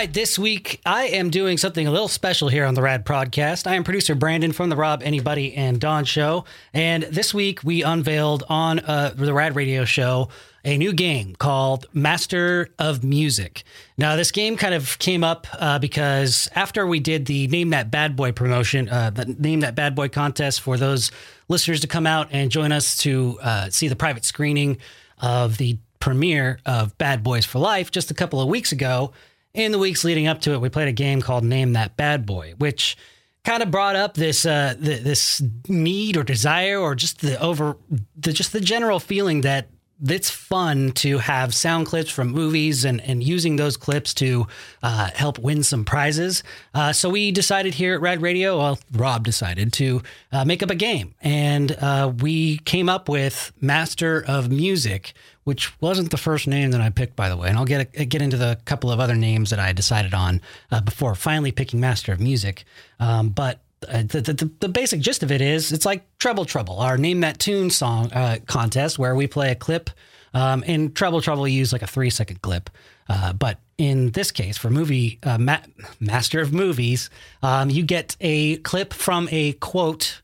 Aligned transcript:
right, 0.00 0.14
this 0.14 0.38
week 0.38 0.80
I 0.86 1.08
am 1.08 1.28
doing 1.28 1.58
something 1.58 1.86
a 1.86 1.90
little 1.90 2.08
special 2.08 2.48
here 2.48 2.64
on 2.64 2.72
the 2.72 2.80
Rad 2.80 3.04
Podcast. 3.04 3.66
I 3.66 3.74
am 3.74 3.84
producer 3.84 4.14
Brandon 4.14 4.50
from 4.50 4.70
the 4.70 4.76
Rob, 4.76 5.02
Anybody, 5.02 5.52
and 5.52 5.78
Dawn 5.78 6.06
show. 6.06 6.46
And 6.72 7.02
this 7.02 7.34
week 7.34 7.62
we 7.62 7.82
unveiled 7.82 8.42
on 8.48 8.78
uh, 8.78 9.12
the 9.14 9.34
Rad 9.34 9.56
Radio 9.56 9.84
show 9.84 10.30
a 10.64 10.78
new 10.78 10.94
game 10.94 11.36
called 11.36 11.84
Master 11.92 12.70
of 12.78 13.04
Music. 13.04 13.62
Now, 13.98 14.16
this 14.16 14.30
game 14.30 14.56
kind 14.56 14.72
of 14.72 14.98
came 14.98 15.22
up 15.22 15.46
uh, 15.52 15.78
because 15.78 16.48
after 16.54 16.86
we 16.86 16.98
did 16.98 17.26
the 17.26 17.46
Name 17.48 17.68
That 17.68 17.90
Bad 17.90 18.16
Boy 18.16 18.32
promotion, 18.32 18.88
uh, 18.88 19.10
the 19.10 19.26
Name 19.26 19.60
That 19.60 19.74
Bad 19.74 19.94
Boy 19.94 20.08
contest 20.08 20.62
for 20.62 20.78
those 20.78 21.10
listeners 21.48 21.80
to 21.80 21.86
come 21.86 22.06
out 22.06 22.28
and 22.30 22.50
join 22.50 22.72
us 22.72 22.96
to 22.98 23.38
uh, 23.42 23.68
see 23.68 23.86
the 23.88 23.96
private 23.96 24.24
screening 24.24 24.78
of 25.18 25.58
the 25.58 25.76
premiere 25.98 26.58
of 26.64 26.96
Bad 26.96 27.22
Boys 27.22 27.44
for 27.44 27.58
Life 27.58 27.90
just 27.90 28.10
a 28.10 28.14
couple 28.14 28.40
of 28.40 28.48
weeks 28.48 28.72
ago. 28.72 29.12
In 29.52 29.72
the 29.72 29.78
weeks 29.78 30.04
leading 30.04 30.26
up 30.28 30.40
to 30.42 30.52
it, 30.52 30.60
we 30.60 30.68
played 30.68 30.88
a 30.88 30.92
game 30.92 31.20
called 31.20 31.44
Name 31.44 31.72
That 31.72 31.96
Bad 31.96 32.24
Boy, 32.24 32.54
which 32.58 32.96
kind 33.44 33.62
of 33.62 33.70
brought 33.70 33.96
up 33.96 34.14
this 34.14 34.46
uh, 34.46 34.74
this 34.78 35.42
need 35.68 36.16
or 36.16 36.22
desire 36.22 36.78
or 36.78 36.94
just 36.94 37.20
the 37.20 37.40
over 37.40 37.76
the 38.16 38.32
just 38.32 38.52
the 38.52 38.60
general 38.60 39.00
feeling 39.00 39.40
that 39.40 39.68
it's 40.02 40.30
fun 40.30 40.92
to 40.92 41.18
have 41.18 41.54
sound 41.54 41.86
clips 41.86 42.10
from 42.10 42.28
movies 42.28 42.84
and, 42.84 43.00
and 43.02 43.22
using 43.22 43.56
those 43.56 43.76
clips 43.76 44.14
to 44.14 44.46
uh, 44.82 45.10
help 45.14 45.38
win 45.38 45.62
some 45.62 45.84
prizes. 45.84 46.42
Uh, 46.74 46.92
so 46.92 47.10
we 47.10 47.30
decided 47.30 47.74
here 47.74 47.94
at 47.94 48.00
Rad 48.00 48.22
Radio, 48.22 48.58
well, 48.58 48.78
Rob 48.92 49.24
decided 49.24 49.72
to 49.74 50.02
uh, 50.32 50.44
make 50.44 50.62
up 50.62 50.70
a 50.70 50.74
game. 50.74 51.14
And 51.20 51.72
uh, 51.72 52.12
we 52.20 52.58
came 52.58 52.88
up 52.88 53.08
with 53.08 53.52
Master 53.60 54.24
of 54.26 54.50
Music, 54.50 55.12
which 55.44 55.78
wasn't 55.80 56.10
the 56.10 56.16
first 56.16 56.46
name 56.46 56.70
that 56.70 56.80
I 56.80 56.90
picked, 56.90 57.16
by 57.16 57.28
the 57.28 57.36
way. 57.36 57.48
And 57.48 57.58
I'll 57.58 57.64
get, 57.64 57.92
get 57.92 58.22
into 58.22 58.36
the 58.36 58.58
couple 58.64 58.90
of 58.90 59.00
other 59.00 59.14
names 59.14 59.50
that 59.50 59.58
I 59.58 59.72
decided 59.72 60.14
on 60.14 60.40
uh, 60.70 60.80
before 60.80 61.14
finally 61.14 61.52
picking 61.52 61.80
Master 61.80 62.12
of 62.12 62.20
Music. 62.20 62.64
Um, 62.98 63.30
but 63.30 63.60
uh, 63.88 64.02
the, 64.02 64.20
the, 64.20 64.50
the, 64.60 64.68
basic 64.68 65.00
gist 65.00 65.22
of 65.22 65.32
it 65.32 65.40
is 65.40 65.72
it's 65.72 65.86
like 65.86 66.04
Treble 66.18 66.44
Trouble, 66.44 66.80
our 66.80 66.98
Name 66.98 67.20
That 67.20 67.38
Tune 67.38 67.70
song 67.70 68.12
uh, 68.12 68.38
contest, 68.46 68.98
where 68.98 69.14
we 69.14 69.26
play 69.26 69.50
a 69.50 69.54
clip. 69.54 69.90
Um, 70.34 70.62
in 70.64 70.92
Treble 70.92 71.20
Trouble, 71.20 71.42
we 71.42 71.52
use 71.52 71.72
like 71.72 71.82
a 71.82 71.86
three 71.86 72.10
second 72.10 72.42
clip. 72.42 72.70
Uh, 73.08 73.32
but 73.32 73.58
in 73.78 74.10
this 74.10 74.30
case, 74.30 74.56
for 74.56 74.70
movie 74.70 75.18
uh, 75.22 75.38
Ma- 75.38 75.62
Master 75.98 76.40
of 76.40 76.52
Movies, 76.52 77.10
um, 77.42 77.70
you 77.70 77.82
get 77.82 78.16
a 78.20 78.58
clip 78.58 78.92
from 78.92 79.28
a 79.32 79.52
quote 79.54 80.22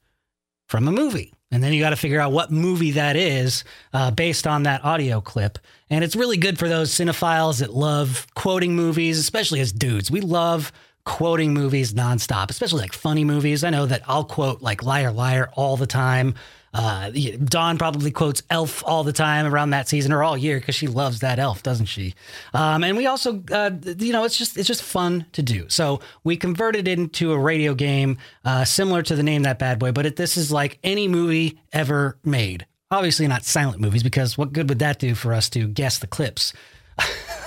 from 0.69 0.87
a 0.87 0.93
movie. 0.93 1.33
And 1.51 1.63
then 1.63 1.73
you 1.73 1.81
got 1.81 1.91
to 1.91 1.97
figure 1.97 2.21
out 2.21 2.33
what 2.33 2.51
movie 2.51 2.93
that 2.93 3.17
is 3.17 3.65
uh, 3.93 4.11
based 4.11 4.47
on 4.47 4.65
that 4.65 4.85
audio 4.85 5.21
clip. 5.21 5.59
And 5.89 6.03
it's 6.03 6.17
really 6.17 6.37
good 6.37 6.59
for 6.59 6.69
those 6.69 6.91
cinephiles 6.91 7.61
that 7.61 7.73
love 7.73 8.27
quoting 8.35 8.75
movies, 8.75 9.19
especially 9.19 9.61
as 9.61 9.73
dudes. 9.73 10.11
We 10.11 10.21
love 10.21 10.73
quoting 11.07 11.55
movies 11.55 11.95
nonstop, 11.95 12.51
especially 12.51 12.83
like 12.83 12.93
funny 12.93 13.25
movies. 13.25 13.65
I 13.65 13.71
know 13.71 13.87
that 13.87 14.03
I'll 14.07 14.25
quote 14.25 14.61
like 14.61 14.83
Liar 14.83 15.13
Liar 15.13 15.49
all 15.55 15.79
the 15.79 15.87
time. 15.87 16.35
Uh, 16.75 17.11
Dawn 17.43 17.79
probably 17.79 18.11
quotes 18.11 18.43
Elf 18.51 18.83
all 18.85 19.03
the 19.03 19.13
time 19.13 19.47
around 19.47 19.71
that 19.71 19.89
season 19.89 20.13
or 20.13 20.23
all 20.23 20.37
year 20.37 20.59
because 20.59 20.75
she 20.75 20.89
loves 20.89 21.21
that 21.21 21.39
Elf, 21.39 21.63
doesn't 21.63 21.87
she? 21.87 22.15
Um, 22.53 22.85
and 22.85 22.99
we 22.99 23.07
also, 23.07 23.43
uh, 23.51 23.71
you 23.97 24.13
know, 24.13 24.25
it's 24.25 24.37
just 24.37 24.59
it's 24.59 24.67
just 24.67 24.83
fun 24.83 25.25
to 25.33 25.43
do. 25.43 25.67
So 25.71 26.01
we 26.23 26.37
converted 26.37 26.87
it 26.87 26.99
into 26.99 27.33
a 27.33 27.39
radio 27.39 27.73
game 27.73 28.19
uh, 28.45 28.65
similar 28.65 29.03
to 29.05 29.17
the 29.17 29.23
name 29.23 29.45
that 29.45 29.59
bad 29.59 29.79
boy, 29.79 29.93
but 29.93 30.05
it, 30.05 30.17
this 30.17 30.37
is 30.37 30.53
like 30.53 30.79
any 30.85 31.09
movie 31.09 31.61
ever 31.73 32.19
made. 32.25 32.67
Obviously, 32.91 33.27
not 33.27 33.45
silent 33.45 33.81
movies 33.81 34.03
because 34.03 34.37
what 34.37 34.53
good 34.53 34.69
would 34.69 34.81
that 34.81 34.99
do 34.99 35.15
for 35.15 35.33
us 35.33 35.49
to 35.51 35.69
guess 35.69 35.99
the 35.99 36.07
clips? 36.07 36.53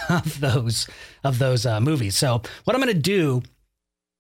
Of 0.10 0.40
those 0.40 0.88
of 1.24 1.40
those 1.40 1.66
uh, 1.66 1.80
movies. 1.80 2.18
So 2.18 2.42
what 2.64 2.76
I'm 2.76 2.82
going 2.82 2.94
to 2.94 3.00
do 3.00 3.42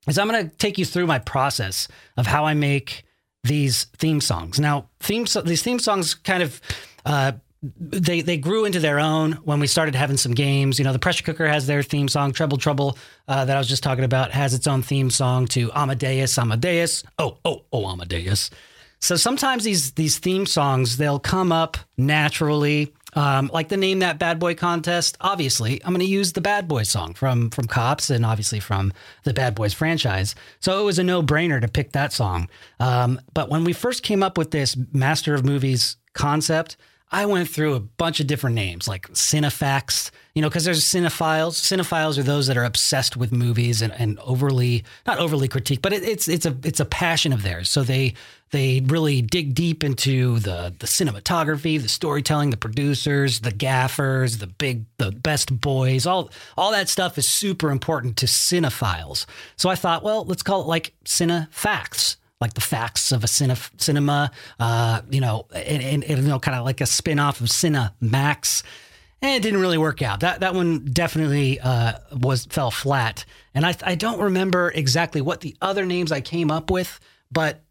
is 0.07 0.17
I'm 0.17 0.29
going 0.29 0.49
to 0.49 0.55
take 0.57 0.77
you 0.77 0.85
through 0.85 1.07
my 1.07 1.19
process 1.19 1.87
of 2.17 2.27
how 2.27 2.45
I 2.45 2.53
make 2.53 3.03
these 3.43 3.85
theme 3.97 4.21
songs. 4.21 4.59
Now, 4.59 4.89
theme 4.99 5.25
these 5.45 5.63
theme 5.63 5.79
songs 5.79 6.13
kind 6.13 6.43
of 6.43 6.61
uh, 7.05 7.33
they 7.61 8.21
they 8.21 8.37
grew 8.37 8.65
into 8.65 8.79
their 8.79 8.99
own 8.99 9.33
when 9.43 9.59
we 9.59 9.67
started 9.67 9.95
having 9.95 10.17
some 10.17 10.33
games. 10.33 10.79
You 10.79 10.85
know, 10.85 10.93
the 10.93 10.99
pressure 10.99 11.23
cooker 11.23 11.47
has 11.47 11.67
their 11.67 11.83
theme 11.83 12.07
song. 12.07 12.31
Treble 12.31 12.57
Trouble 12.57 12.97
uh, 13.27 13.45
that 13.45 13.55
I 13.55 13.59
was 13.59 13.67
just 13.67 13.83
talking 13.83 14.05
about 14.05 14.31
has 14.31 14.53
its 14.53 14.67
own 14.67 14.81
theme 14.81 15.09
song 15.09 15.47
to 15.47 15.71
Amadeus. 15.73 16.37
Amadeus. 16.37 17.03
Oh 17.17 17.37
oh 17.43 17.65
oh 17.73 17.87
Amadeus. 17.87 18.49
So 19.01 19.15
sometimes 19.15 19.63
these 19.63 19.91
these 19.91 20.19
theme 20.19 20.45
songs 20.45 20.97
they'll 20.97 21.19
come 21.19 21.51
up 21.51 21.77
naturally 21.97 22.93
um, 23.13 23.49
like 23.53 23.69
the 23.69 23.77
name 23.77 23.99
that 23.99 24.19
bad 24.19 24.39
boy 24.39 24.55
contest. 24.55 25.17
Obviously, 25.21 25.83
I'm 25.83 25.93
going 25.93 26.05
to 26.05 26.05
use 26.05 26.33
the 26.33 26.41
Bad 26.41 26.67
Boy 26.67 26.83
song 26.83 27.13
from 27.13 27.49
from 27.49 27.65
Cops 27.65 28.09
and 28.09 28.25
obviously 28.25 28.59
from 28.59 28.93
the 29.23 29.33
Bad 29.33 29.55
Boys 29.55 29.73
franchise. 29.73 30.35
So 30.59 30.79
it 30.81 30.85
was 30.85 30.99
a 30.99 31.03
no 31.03 31.23
brainer 31.23 31.59
to 31.61 31.67
pick 31.67 31.91
that 31.93 32.13
song. 32.13 32.49
Um, 32.79 33.19
but 33.33 33.49
when 33.49 33.63
we 33.63 33.73
first 33.73 34.03
came 34.03 34.23
up 34.23 34.37
with 34.37 34.51
this 34.51 34.77
Master 34.93 35.33
of 35.33 35.43
Movies 35.45 35.97
concept, 36.13 36.77
I 37.11 37.25
went 37.25 37.49
through 37.49 37.73
a 37.73 37.79
bunch 37.79 38.19
of 38.19 38.27
different 38.27 38.55
names 38.55 38.87
like 38.87 39.07
Cinefacts, 39.09 40.11
you 40.35 40.43
know, 40.43 40.49
because 40.49 40.65
there's 40.65 40.83
cinephiles. 40.83 41.53
Cinephiles 41.53 42.19
are 42.19 42.23
those 42.23 42.45
that 42.47 42.57
are 42.57 42.63
obsessed 42.63 43.17
with 43.17 43.31
movies 43.31 43.81
and, 43.81 43.91
and 43.93 44.19
overly, 44.19 44.83
not 45.07 45.17
overly 45.17 45.47
critique, 45.47 45.81
but 45.81 45.91
it, 45.91 46.03
it's 46.03 46.27
it's 46.27 46.45
a 46.45 46.55
it's 46.63 46.79
a 46.79 46.85
passion 46.85 47.33
of 47.33 47.41
theirs. 47.41 47.69
So 47.69 47.81
they 47.81 48.13
they 48.51 48.81
really 48.85 49.21
dig 49.21 49.53
deep 49.53 49.83
into 49.83 50.39
the 50.39 50.73
the 50.79 50.87
cinematography, 50.87 51.81
the 51.81 51.89
storytelling, 51.89 52.49
the 52.49 52.57
producers, 52.57 53.41
the 53.41 53.51
gaffers, 53.51 54.39
the 54.39 54.47
big 54.47 54.85
the 54.97 55.11
best 55.11 55.59
boys, 55.61 56.05
all 56.05 56.31
all 56.57 56.71
that 56.71 56.89
stuff 56.89 57.17
is 57.17 57.27
super 57.27 57.71
important 57.71 58.17
to 58.17 58.25
cinephiles. 58.25 59.25
So 59.55 59.69
I 59.69 59.75
thought, 59.75 60.03
well, 60.03 60.25
let's 60.25 60.43
call 60.43 60.61
it 60.61 60.67
like 60.67 60.93
cine 61.05 61.47
facts 61.51 62.17
like 62.41 62.53
the 62.53 62.61
facts 62.61 63.11
of 63.11 63.23
a 63.23 63.27
cine, 63.27 63.57
cinema, 63.81 64.31
uh, 64.59 65.01
you 65.09 65.19
know, 65.19 65.45
and, 65.53 65.83
and, 65.83 66.03
and, 66.03 66.23
you 66.23 66.27
know, 66.29 66.39
kind 66.39 66.57
of 66.57 66.63
like 66.63 66.79
a 66.79 66.85
spin 66.85 67.19
off 67.19 67.41
of 67.41 67.47
Cinemax. 67.47 68.63
And 69.21 69.35
it 69.35 69.43
didn't 69.43 69.59
really 69.59 69.77
work 69.77 70.01
out. 70.01 70.21
That 70.21 70.39
that 70.39 70.55
one 70.55 70.85
definitely 70.85 71.59
uh, 71.59 71.93
was 72.13 72.45
fell 72.45 72.71
flat. 72.71 73.25
And 73.53 73.65
I 73.65 73.75
I 73.83 73.95
don't 73.95 74.21
remember 74.21 74.71
exactly 74.73 75.19
what 75.19 75.41
the 75.41 75.57
other 75.61 75.85
names 75.85 76.13
I 76.13 76.21
came 76.21 76.49
up 76.49 76.71
with, 76.71 77.01
but 77.29 77.61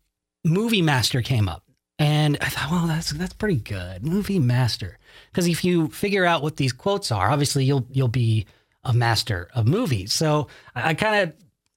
Movie 0.44 0.82
Master 0.82 1.22
came 1.22 1.48
up. 1.48 1.64
And 1.98 2.38
I 2.40 2.48
thought, 2.48 2.70
well, 2.70 2.86
that's 2.86 3.10
that's 3.10 3.32
pretty 3.32 3.56
good. 3.56 4.06
Movie 4.06 4.38
Master. 4.38 4.98
Because 5.30 5.48
if 5.48 5.64
you 5.64 5.88
figure 5.88 6.24
out 6.24 6.42
what 6.42 6.56
these 6.56 6.72
quotes 6.72 7.10
are, 7.10 7.30
obviously 7.30 7.64
you'll 7.64 7.86
you'll 7.90 8.06
be 8.06 8.46
a 8.84 8.92
master 8.92 9.48
of 9.54 9.66
movies. 9.66 10.12
So 10.12 10.46
I, 10.74 10.90
I 10.90 10.94
kind 10.94 11.22
of 11.28 11.34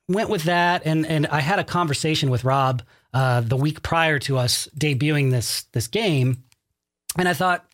went 0.07 0.29
with 0.29 0.43
that, 0.43 0.83
and 0.85 1.07
and 1.07 1.25
I 1.27 1.41
had 1.41 1.57
a 1.57 1.63
conversation 1.63 2.29
with 2.29 2.43
Rob 2.43 2.83
uh, 3.13 3.41
the 3.41 3.57
week 3.57 3.81
prior 3.81 4.19
to 4.19 4.37
us 4.37 4.69
debuting 4.77 5.31
this 5.31 5.63
this 5.73 5.87
game, 5.87 6.43
and 7.17 7.27
I 7.27 7.33
thought 7.33 7.65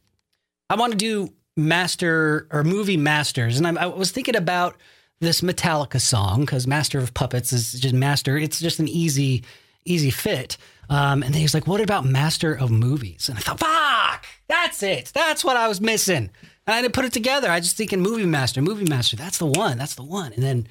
I 0.70 0.76
want 0.76 0.94
to 0.94 0.98
do 0.98 1.34
master 1.58 2.48
or 2.52 2.64
movie 2.64 2.98
masters, 2.98 3.58
and 3.58 3.68
I, 3.68 3.84
I 3.84 3.86
was 3.88 4.12
thinking 4.12 4.38
about 4.38 4.78
this 5.20 5.42
Metallica 5.42 6.00
song 6.00 6.42
because 6.42 6.68
Master 6.68 7.00
of 7.00 7.14
Puppets 7.14 7.52
is 7.52 7.74
just 7.74 7.94
master. 7.94 8.38
It's 8.38 8.60
just 8.60 8.80
an 8.80 8.88
easy 8.88 9.44
easy 9.92 10.10
fit. 10.10 10.58
Um, 10.90 11.22
and 11.22 11.34
then 11.34 11.40
he 11.40 11.44
was 11.44 11.54
like, 11.54 11.68
"What 11.68 11.82
about 11.82 12.06
Master 12.06 12.54
of 12.54 12.72
Movies?" 12.72 13.28
And 13.30 13.38
I 13.38 13.42
thought, 13.42 13.60
"Fuck, 13.60 14.26
that's 14.48 14.82
it. 14.84 15.12
That's 15.14 15.44
what 15.44 15.58
I 15.58 15.68
was 15.68 15.82
missing." 15.82 16.30
And 16.66 16.76
I 16.76 16.82
didn't 16.82 16.94
put 16.94 17.06
it 17.06 17.14
together. 17.14 17.50
I 17.50 17.60
just 17.60 17.78
thinking 17.78 18.02
Movie 18.02 18.26
Master, 18.26 18.62
Movie 18.62 18.86
Master. 18.86 19.16
That's 19.16 19.38
the 19.38 19.46
one. 19.46 19.78
That's 19.78 19.96
the 19.96 20.04
one. 20.04 20.34
And 20.34 20.44
then 20.44 20.68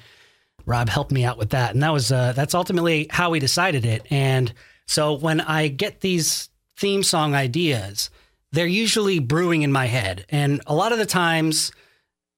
Rob 0.65 0.89
helped 0.89 1.11
me 1.11 1.23
out 1.23 1.37
with 1.37 1.51
that, 1.51 1.73
and 1.73 1.83
that 1.83 1.93
was 1.93 2.11
uh, 2.11 2.33
that's 2.33 2.53
ultimately 2.53 3.07
how 3.09 3.29
we 3.29 3.39
decided 3.39 3.85
it. 3.85 4.05
And 4.09 4.53
so 4.85 5.13
when 5.13 5.39
I 5.41 5.67
get 5.67 6.01
these 6.01 6.49
theme 6.77 7.03
song 7.03 7.35
ideas, 7.35 8.09
they're 8.51 8.67
usually 8.67 9.19
brewing 9.19 9.61
in 9.61 9.71
my 9.71 9.85
head, 9.85 10.25
and 10.29 10.61
a 10.67 10.75
lot 10.75 10.91
of 10.91 10.97
the 10.97 11.05
times 11.05 11.71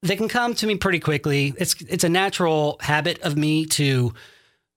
they 0.01 0.15
can 0.15 0.29
come 0.29 0.53
to 0.55 0.67
me 0.67 0.75
pretty 0.75 0.99
quickly. 0.99 1.53
It's 1.57 1.75
it's 1.81 2.03
a 2.03 2.09
natural 2.09 2.77
habit 2.81 3.19
of 3.21 3.35
me 3.35 3.65
to 3.67 4.13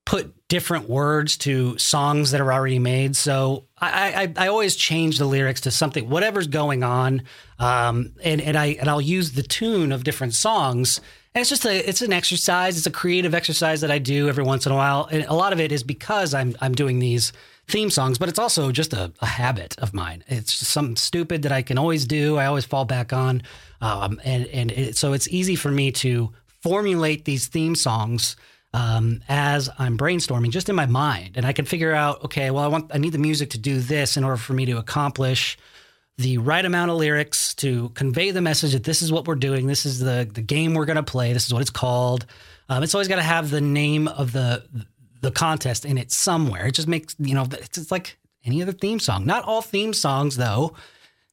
put 0.05 0.35
different 0.53 0.87
words 0.87 1.39
to 1.39 1.79
songs 1.79 2.33
that 2.33 2.41
are 2.43 2.53
already 2.53 2.79
made. 2.79 3.17
So 3.17 3.65
I, 3.79 4.35
I, 4.37 4.45
I 4.45 4.49
always 4.49 4.77
change 4.77 5.17
the 5.17 5.25
lyrics 5.25 5.63
to 5.63 5.71
something, 5.71 6.11
whatever's 6.11 6.47
going 6.47 6.83
on, 6.83 7.23
um, 7.59 8.13
and 8.23 8.39
and 8.43 8.55
I 8.55 8.77
and 8.79 8.91
I'll 8.91 9.01
use 9.01 9.33
the 9.33 9.43
tune 9.43 9.93
of 9.93 10.05
different 10.05 10.35
songs 10.35 11.01
and 11.35 11.41
it's 11.41 11.49
just 11.49 11.65
a 11.65 11.89
it's 11.89 12.03
an 12.03 12.13
exercise. 12.13 12.77
It's 12.77 12.87
a 12.87 12.91
creative 12.91 13.35
exercise 13.35 13.81
that 13.81 13.91
I 13.91 13.99
do 13.99 14.29
every 14.29 14.45
once 14.45 14.67
in 14.67 14.73
a 14.73 14.75
while. 14.75 15.09
And 15.11 15.25
a 15.25 15.33
lot 15.33 15.55
of 15.55 15.61
it 15.61 15.73
is 15.73 15.83
because 15.83 16.35
I'm 16.35 16.55
I'm 16.61 16.75
doing 16.75 16.99
these 16.99 17.33
theme 17.67 17.89
songs, 17.89 18.19
but 18.19 18.29
it's 18.29 18.39
also 18.39 18.73
just 18.73 18.93
a, 18.93 19.11
a 19.21 19.27
habit 19.27 19.79
of 19.79 19.95
mine. 19.95 20.23
It's 20.27 20.59
just 20.59 20.71
something 20.71 20.97
stupid 20.97 21.43
that 21.43 21.53
I 21.53 21.63
can 21.63 21.79
always 21.79 22.05
do. 22.05 22.37
I 22.37 22.45
always 22.45 22.67
fall 22.67 22.85
back 22.85 23.15
on, 23.15 23.43
um, 23.81 24.21
and 24.23 24.47
and 24.49 24.71
it, 24.73 24.97
so 24.99 25.15
it's 25.15 25.29
easy 25.29 25.57
for 25.57 25.71
me 25.71 25.93
to 25.93 26.31
formulate 26.61 27.25
these 27.25 27.47
theme 27.47 27.75
songs 27.75 28.37
um, 28.75 29.21
as 29.29 29.69
I'm 29.79 29.99
brainstorming, 29.99 30.51
just 30.51 30.69
in 30.69 30.75
my 30.75 30.87
mind, 30.87 31.33
and 31.37 31.45
I 31.45 31.53
can 31.53 31.65
figure 31.65 31.93
out, 31.93 32.25
okay, 32.25 32.51
well, 32.51 32.65
I 32.65 32.69
want 32.69 32.91
I 32.95 32.99
need 32.99 33.13
the 33.13 33.19
music 33.19 33.51
to 33.51 33.59
do 33.59 33.81
this 33.81 34.17
in 34.17 34.25
order 34.25 34.37
for 34.37 34.55
me 34.55 34.67
to 34.67 34.79
accomplish 34.79 35.59
the 36.19 36.39
right 36.39 36.65
amount 36.65 36.91
of 36.91 36.97
lyrics 36.97 37.55
to 37.57 37.89
convey 37.91 38.31
the 38.31 38.41
message 38.41 38.73
that 38.73 38.85
this 38.85 39.03
is 39.03 39.13
what 39.13 39.27
we're 39.27 39.35
doing. 39.35 39.67
This 39.67 39.85
is 39.85 39.99
the 39.99 40.29
the 40.33 40.43
game 40.43 40.75
we're 40.75 40.87
going 40.87 40.97
to 40.97 41.03
play. 41.03 41.33
This 41.33 41.47
is 41.47 41.53
what 41.53 41.61
it's 41.61 41.71
called. 41.71 42.27
Um, 42.69 42.83
it's 42.83 42.95
always 42.95 43.09
got 43.09 43.17
to 43.17 43.23
have 43.23 43.51
the 43.51 43.61
name 43.61 44.09
of 44.09 44.33
the 44.33 44.65
the 45.21 45.31
contest 45.31 45.85
in 45.85 45.99
it 45.99 46.11
somewhere. 46.11 46.67
It 46.67 46.73
just 46.73 46.89
makes 46.89 47.15
you 47.19 47.35
know 47.35 47.47
it's, 47.53 47.77
it's 47.77 47.91
like 47.91 48.19
any 48.45 48.63
other 48.63 48.73
theme 48.73 49.01
song. 49.01 49.27
Not 49.27 49.45
all 49.45 49.63
theme 49.63 49.93
songs 49.93 50.37
though 50.37 50.75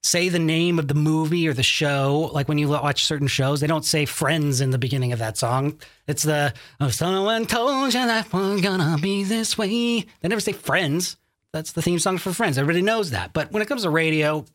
say 0.04 0.30
the 0.30 0.40
name 0.40 0.80
of 0.80 0.88
the 0.88 0.94
movie 0.94 1.48
or 1.48 1.54
the 1.54 1.64
show. 1.64 2.30
Like 2.34 2.48
when 2.48 2.58
you 2.58 2.70
watch 2.70 3.06
certain 3.06 3.28
shows, 3.28 3.60
they 3.60 3.68
don't 3.68 3.86
say 3.86 4.06
Friends 4.06 4.62
in 4.62 4.72
the 4.72 4.78
beginning 4.78 5.14
of 5.14 5.20
that 5.20 5.38
song. 5.38 5.80
It's 6.08 6.24
the 6.24 6.54
oh, 6.80 6.90
someone 6.90 7.46
told 7.46 7.94
you 7.94 8.00
that 8.00 8.32
we're 8.32 8.62
gonna 8.62 8.98
be 9.02 9.24
this 9.24 9.58
way. 9.58 10.06
They 10.22 10.28
never 10.28 10.42
say 10.42 10.54
Friends. 10.54 11.18
That's 11.52 11.72
the 11.72 11.82
theme 11.82 12.00
song 12.00 12.18
for 12.18 12.32
Friends. 12.32 12.58
Everybody 12.58 12.82
knows 12.82 13.12
that. 13.12 13.34
But 13.34 13.52
when 13.52 13.62
it 13.62 13.68
comes 13.68 13.84
to 13.84 13.90
radio, 13.90 14.46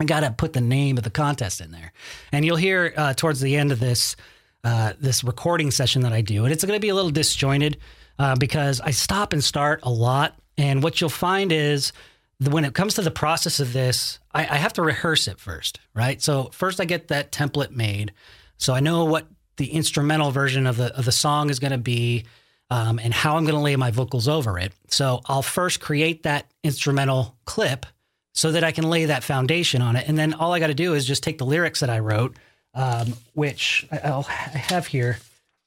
I 0.00 0.04
gotta 0.04 0.30
put 0.30 0.52
the 0.52 0.60
name 0.60 0.96
of 0.96 1.04
the 1.04 1.10
contest 1.10 1.60
in 1.60 1.70
there. 1.70 1.92
And 2.32 2.44
you'll 2.44 2.56
hear 2.56 2.94
uh, 2.96 3.14
towards 3.14 3.40
the 3.40 3.56
end 3.56 3.72
of 3.72 3.80
this 3.80 4.16
uh, 4.64 4.94
this 4.98 5.22
recording 5.22 5.70
session 5.70 6.02
that 6.02 6.12
I 6.12 6.22
do, 6.22 6.44
and 6.44 6.52
it's 6.52 6.64
to 6.64 6.80
be 6.80 6.88
a 6.88 6.94
little 6.94 7.10
disjointed 7.10 7.76
uh, 8.18 8.34
because 8.36 8.80
I 8.80 8.92
stop 8.92 9.32
and 9.34 9.44
start 9.44 9.80
a 9.82 9.90
lot. 9.90 10.38
And 10.56 10.82
what 10.82 11.00
you'll 11.00 11.10
find 11.10 11.52
is 11.52 11.92
when 12.40 12.64
it 12.64 12.74
comes 12.74 12.94
to 12.94 13.02
the 13.02 13.10
process 13.10 13.60
of 13.60 13.72
this, 13.72 14.18
I, 14.32 14.42
I, 14.42 14.56
have 14.56 14.72
to 14.74 14.82
rehearse 14.82 15.28
it 15.28 15.38
first, 15.38 15.80
right? 15.94 16.20
So 16.20 16.50
first 16.52 16.80
I 16.80 16.84
get 16.84 17.08
that 17.08 17.32
template 17.32 17.70
made, 17.70 18.12
so 18.56 18.74
I 18.74 18.80
know 18.80 19.04
what 19.04 19.26
the 19.56 19.70
instrumental 19.70 20.30
version 20.30 20.66
of 20.66 20.76
the 20.76 20.96
of 20.96 21.04
the 21.04 21.12
song 21.12 21.50
is 21.50 21.58
going 21.58 21.72
to 21.72 21.78
be, 21.78 22.24
um, 22.70 22.98
and 22.98 23.14
how 23.14 23.36
I'm 23.36 23.44
going 23.44 23.54
to 23.54 23.60
lay 23.60 23.76
my 23.76 23.90
vocals 23.90 24.26
over 24.26 24.58
it. 24.58 24.72
So 24.88 25.20
I'll 25.26 25.42
first 25.42 25.80
create 25.80 26.24
that 26.24 26.50
instrumental 26.62 27.36
clip 27.44 27.86
so 28.32 28.50
that 28.52 28.64
I 28.64 28.72
can 28.72 28.90
lay 28.90 29.04
that 29.06 29.22
foundation 29.22 29.80
on 29.80 29.96
it, 29.96 30.08
and 30.08 30.18
then 30.18 30.34
all 30.34 30.52
I 30.52 30.58
got 30.58 30.68
to 30.68 30.74
do 30.74 30.94
is 30.94 31.04
just 31.04 31.22
take 31.22 31.38
the 31.38 31.46
lyrics 31.46 31.80
that 31.80 31.90
I 31.90 32.00
wrote, 32.00 32.36
um, 32.74 33.14
which 33.34 33.86
I'll 34.02 34.26
I 34.28 34.58
have 34.58 34.86
here 34.86 35.18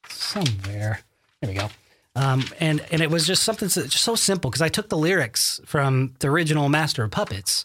somewhere. 0.08 1.00
There 1.40 1.50
we 1.50 1.56
go. 1.56 1.68
Um, 2.18 2.44
and 2.58 2.84
and 2.90 3.00
it 3.00 3.10
was 3.10 3.28
just 3.28 3.44
something 3.44 3.68
so, 3.68 3.82
just 3.82 4.02
so 4.02 4.16
simple 4.16 4.50
because 4.50 4.60
I 4.60 4.68
took 4.68 4.88
the 4.88 4.96
lyrics 4.98 5.60
from 5.64 6.14
the 6.18 6.28
original 6.28 6.68
Master 6.68 7.04
of 7.04 7.12
Puppets 7.12 7.64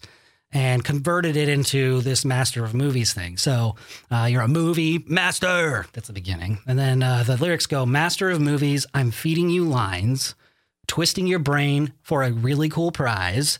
and 0.51 0.85
converted 0.85 1.35
it 1.35 1.49
into 1.49 2.01
this 2.01 2.23
Master 2.23 2.63
of 2.63 2.75
Movies 2.75 3.13
thing. 3.13 3.37
So 3.37 3.75
uh, 4.11 4.27
you're 4.29 4.43
a 4.43 4.47
movie 4.47 5.03
master. 5.07 5.87
That's 5.93 6.05
the 6.05 6.13
beginning, 6.13 6.59
and 6.67 6.77
then 6.77 7.01
uh, 7.01 7.23
the 7.23 7.35
lyrics 7.35 7.65
go: 7.65 7.83
Master 7.87 8.29
of 8.29 8.41
Movies, 8.41 8.85
I'm 8.93 9.09
feeding 9.09 9.49
you 9.49 9.65
lines, 9.65 10.35
twisting 10.85 11.25
your 11.25 11.39
brain 11.39 11.93
for 12.03 12.21
a 12.21 12.31
really 12.31 12.69
cool 12.69 12.91
prize, 12.91 13.57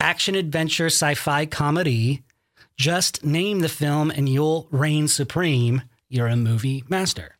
action 0.00 0.34
adventure 0.34 0.86
sci-fi 0.86 1.46
comedy. 1.46 2.24
Just 2.76 3.24
name 3.24 3.60
the 3.60 3.68
film 3.68 4.10
and 4.10 4.28
you'll 4.28 4.66
reign 4.72 5.06
supreme. 5.06 5.82
You're 6.08 6.26
a 6.26 6.34
movie 6.34 6.82
master. 6.88 7.33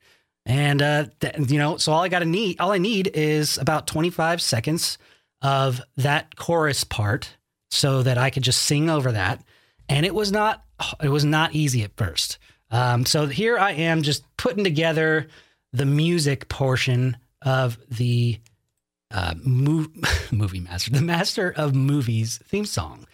And 0.47 0.83
uh, 0.83 1.07
th- 1.21 1.51
you 1.51 1.59
know, 1.59 1.79
so 1.79 1.93
all 1.93 2.03
I 2.03 2.09
got 2.09 2.19
to 2.19 2.27
need, 2.27 2.61
all 2.61 2.73
I 2.73 2.79
need 2.79 3.11
is 3.15 3.57
about 3.59 3.87
25 3.87 4.43
seconds 4.43 4.99
of 5.43 5.81
that 5.97 6.37
chorus 6.37 6.85
part, 6.85 7.37
so 7.71 8.03
that 8.03 8.19
I 8.19 8.31
could 8.31 8.43
just 8.43 8.63
sing 8.63 8.89
over 8.89 9.13
that. 9.13 9.43
And 9.89 10.07
it 10.07 10.15
was 10.15 10.31
not, 10.31 10.65
it 11.03 11.09
was 11.09 11.25
not 11.25 11.55
easy 11.55 11.83
at 11.83 11.97
first. 11.97 12.39
Um, 12.71 13.05
so 13.05 13.27
here 13.27 13.59
I 13.59 13.73
am, 13.73 14.03
just 14.03 14.25
putting 14.37 14.65
together 14.65 15.29
the 15.73 15.85
music 15.85 16.49
portion 16.49 17.17
of 17.43 17.79
the 17.89 18.39
uh, 19.11 19.35
mo- 19.45 19.87
movie 20.33 20.61
master, 20.61 20.91
the 20.91 21.03
master 21.03 21.53
of 21.57 21.75
movies 21.75 22.39
theme 22.45 22.65
song. 22.65 23.07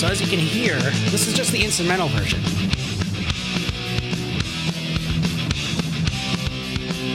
So 0.00 0.06
as 0.06 0.18
you 0.18 0.26
can 0.28 0.38
hear, 0.38 0.76
this 1.10 1.28
is 1.28 1.34
just 1.34 1.52
the 1.52 1.62
instrumental 1.62 2.08
version. 2.08 2.40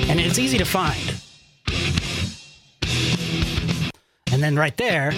And 0.08 0.20
it's 0.20 0.38
easy 0.38 0.60
to 0.60 0.66
find. 0.66 1.02
And 4.32 4.44
then 4.44 4.56
right 4.56 4.78
there, 4.78 5.14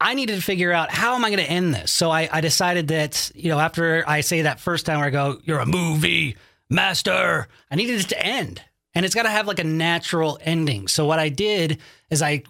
I 0.00 0.14
needed 0.14 0.36
to 0.36 0.40
figure 0.40 0.72
out 0.72 0.90
how 0.90 1.14
am 1.16 1.24
I 1.26 1.28
going 1.28 1.44
to 1.44 1.50
end 1.50 1.74
this. 1.74 1.90
So 1.90 2.10
I, 2.10 2.30
I, 2.32 2.40
decided 2.40 2.88
that, 2.88 3.30
you 3.34 3.50
know, 3.50 3.60
after 3.60 4.02
I 4.08 4.22
say 4.22 4.40
that 4.40 4.58
first 4.58 4.86
time 4.86 5.00
where 5.00 5.08
I 5.08 5.10
go, 5.10 5.38
you're 5.44 5.58
a 5.58 5.66
movie 5.66 6.38
master, 6.70 7.46
I 7.70 7.76
needed 7.76 8.00
it 8.00 8.08
to 8.08 8.24
end. 8.24 8.62
And 8.94 9.04
it's 9.04 9.14
got 9.14 9.24
to 9.24 9.30
have 9.30 9.46
like 9.46 9.58
a 9.58 9.64
natural 9.64 10.38
ending. 10.40 10.88
So 10.88 11.04
what 11.04 11.18
I 11.18 11.28
did 11.28 11.76
is 12.08 12.22
I 12.22 12.42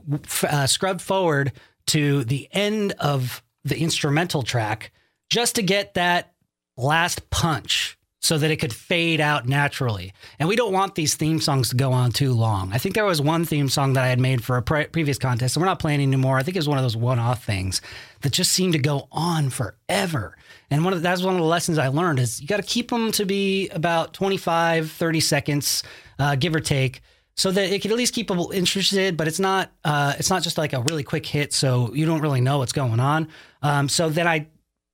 uh, 0.44 0.68
scrubbed 0.68 1.02
forward 1.02 1.50
to 1.90 2.24
the 2.24 2.48
end 2.52 2.92
of 2.98 3.42
the 3.64 3.78
instrumental 3.78 4.42
track 4.42 4.92
just 5.28 5.56
to 5.56 5.62
get 5.62 5.94
that 5.94 6.32
last 6.76 7.30
punch 7.30 7.98
so 8.22 8.36
that 8.36 8.50
it 8.50 8.56
could 8.56 8.72
fade 8.72 9.20
out 9.20 9.48
naturally. 9.48 10.12
And 10.38 10.48
we 10.48 10.54
don't 10.54 10.74
want 10.74 10.94
these 10.94 11.14
theme 11.14 11.40
songs 11.40 11.70
to 11.70 11.76
go 11.76 11.92
on 11.92 12.12
too 12.12 12.32
long. 12.32 12.70
I 12.72 12.78
think 12.78 12.94
there 12.94 13.04
was 13.04 13.20
one 13.20 13.46
theme 13.46 13.68
song 13.68 13.94
that 13.94 14.04
I 14.04 14.08
had 14.08 14.20
made 14.20 14.44
for 14.44 14.58
a 14.58 14.62
pre- 14.62 14.86
previous 14.86 15.18
contest, 15.18 15.56
and 15.56 15.62
we're 15.62 15.68
not 15.68 15.78
playing 15.78 16.02
anymore. 16.02 16.36
I 16.36 16.42
think 16.42 16.56
it 16.56 16.58
was 16.58 16.68
one 16.68 16.76
of 16.76 16.84
those 16.84 16.96
one-off 16.96 17.44
things 17.44 17.80
that 18.20 18.32
just 18.32 18.52
seemed 18.52 18.74
to 18.74 18.78
go 18.78 19.08
on 19.10 19.48
forever. 19.48 20.36
And 20.70 20.84
one 20.84 20.92
of 20.92 21.00
that's 21.00 21.22
one 21.22 21.34
of 21.34 21.40
the 21.40 21.46
lessons 21.46 21.78
I 21.78 21.88
learned 21.88 22.18
is 22.18 22.40
you 22.40 22.46
got 22.46 22.58
to 22.58 22.62
keep 22.62 22.90
them 22.90 23.10
to 23.12 23.24
be 23.24 23.70
about 23.70 24.12
25, 24.12 24.90
30 24.90 25.20
seconds, 25.20 25.82
uh, 26.18 26.36
give 26.36 26.54
or 26.54 26.60
take 26.60 27.00
so 27.40 27.50
that 27.50 27.72
it 27.72 27.80
can 27.80 27.90
at 27.90 27.96
least 27.96 28.12
keep 28.12 28.28
people 28.28 28.50
interested. 28.50 29.16
But 29.16 29.26
it's 29.26 29.40
not 29.40 29.72
uh, 29.82 30.12
it's 30.18 30.28
not 30.28 30.42
just 30.42 30.58
like 30.58 30.74
a 30.74 30.82
really 30.82 31.02
quick 31.02 31.24
hit, 31.24 31.54
so 31.54 31.90
you 31.94 32.04
don't 32.04 32.20
really 32.20 32.42
know 32.42 32.58
what's 32.58 32.72
going 32.72 33.00
on. 33.00 33.28
Um, 33.62 33.88
so 33.88 34.10
then 34.10 34.28
I 34.28 34.48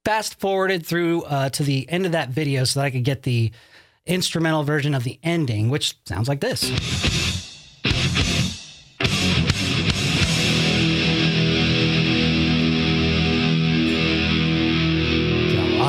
fast 0.04 0.38
forwarded 0.38 0.86
through 0.86 1.24
uh, 1.24 1.48
to 1.50 1.64
the 1.64 1.88
end 1.88 2.06
of 2.06 2.12
that 2.12 2.28
video 2.28 2.62
so 2.62 2.78
that 2.78 2.86
I 2.86 2.90
could 2.90 3.02
get 3.02 3.24
the 3.24 3.50
instrumental 4.06 4.62
version 4.62 4.94
of 4.94 5.02
the 5.02 5.18
ending, 5.24 5.70
which 5.70 5.96
sounds 6.04 6.28
like 6.28 6.38
this. 6.38 6.70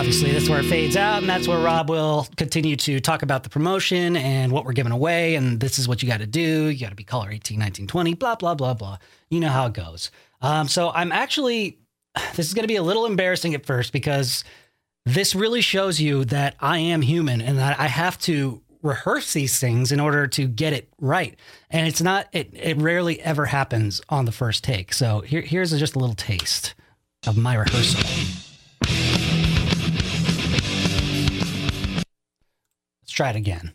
Obviously 0.08 0.32
that's 0.32 0.48
where 0.48 0.62
it 0.62 0.66
fades 0.68 0.96
out 0.96 1.18
and 1.18 1.28
that's 1.28 1.50
where 1.50 1.60
rob 1.60 1.90
will 1.90 2.26
continue 2.38 2.78
to 2.78 2.98
talk 3.02 3.24
about 3.24 3.44
the 3.44 3.50
promotion 3.50 4.16
and 4.16 4.54
what 4.54 4.64
we're 4.64 4.72
giving 4.72 4.94
away 4.94 5.36
and 5.36 5.60
this 5.60 5.78
is 5.78 5.86
what 5.86 6.02
you 6.02 6.08
got 6.08 6.22
to 6.22 6.26
do. 6.26 6.68
You 6.68 6.80
got 6.80 6.92
to 6.92 6.96
be 6.96 7.04
color 7.04 7.30
18 7.30 7.60
19 7.60 7.88
20 7.88 8.14
blah 8.14 8.36
blah 8.36 8.56
blah 8.56 8.74
blah. 8.74 9.00
You 9.30 9.42
know 9.42 9.50
how 9.50 9.66
it 9.66 9.74
goes. 9.74 10.10
Um, 10.42 10.70
so 10.70 10.92
i'm 10.92 11.12
actually 11.12 11.78
this 12.38 12.48
is 12.48 12.54
going 12.54 12.64
to 12.64 12.70
be 12.70 12.78
a 12.78 12.84
little 12.84 13.06
embarrassing 13.06 13.54
at 13.54 13.66
first 13.66 13.92
because 13.92 14.46
this 15.06 15.36
really 15.36 15.60
shows 15.60 16.00
you 16.00 16.24
that 16.24 16.56
i 16.62 16.78
am 16.78 17.02
human 17.02 17.42
and 17.42 17.58
that 17.58 17.78
i 17.78 17.88
have 17.88 18.18
to 18.20 18.62
rehearse 18.82 19.34
these 19.34 19.60
things 19.60 19.92
in 19.92 20.00
order 20.00 20.26
to 20.26 20.48
get 20.48 20.72
it 20.72 20.88
right. 21.02 21.36
And 21.70 21.86
it's 21.86 22.02
not 22.02 22.28
it, 22.32 22.50
it 22.54 22.78
rarely 22.78 23.20
ever 23.20 23.46
happens 23.46 24.02
on 24.08 24.24
the 24.24 24.32
first 24.32 24.64
take. 24.64 24.94
So 24.94 25.20
here, 25.20 25.42
here's 25.42 25.78
just 25.78 25.96
a 25.96 26.00
little 26.00 26.16
taste 26.16 26.76
of 27.26 27.36
my 27.36 27.56
rehearsal 27.56 28.00
try 33.17 33.31
it 33.31 33.36
again. 33.36 33.74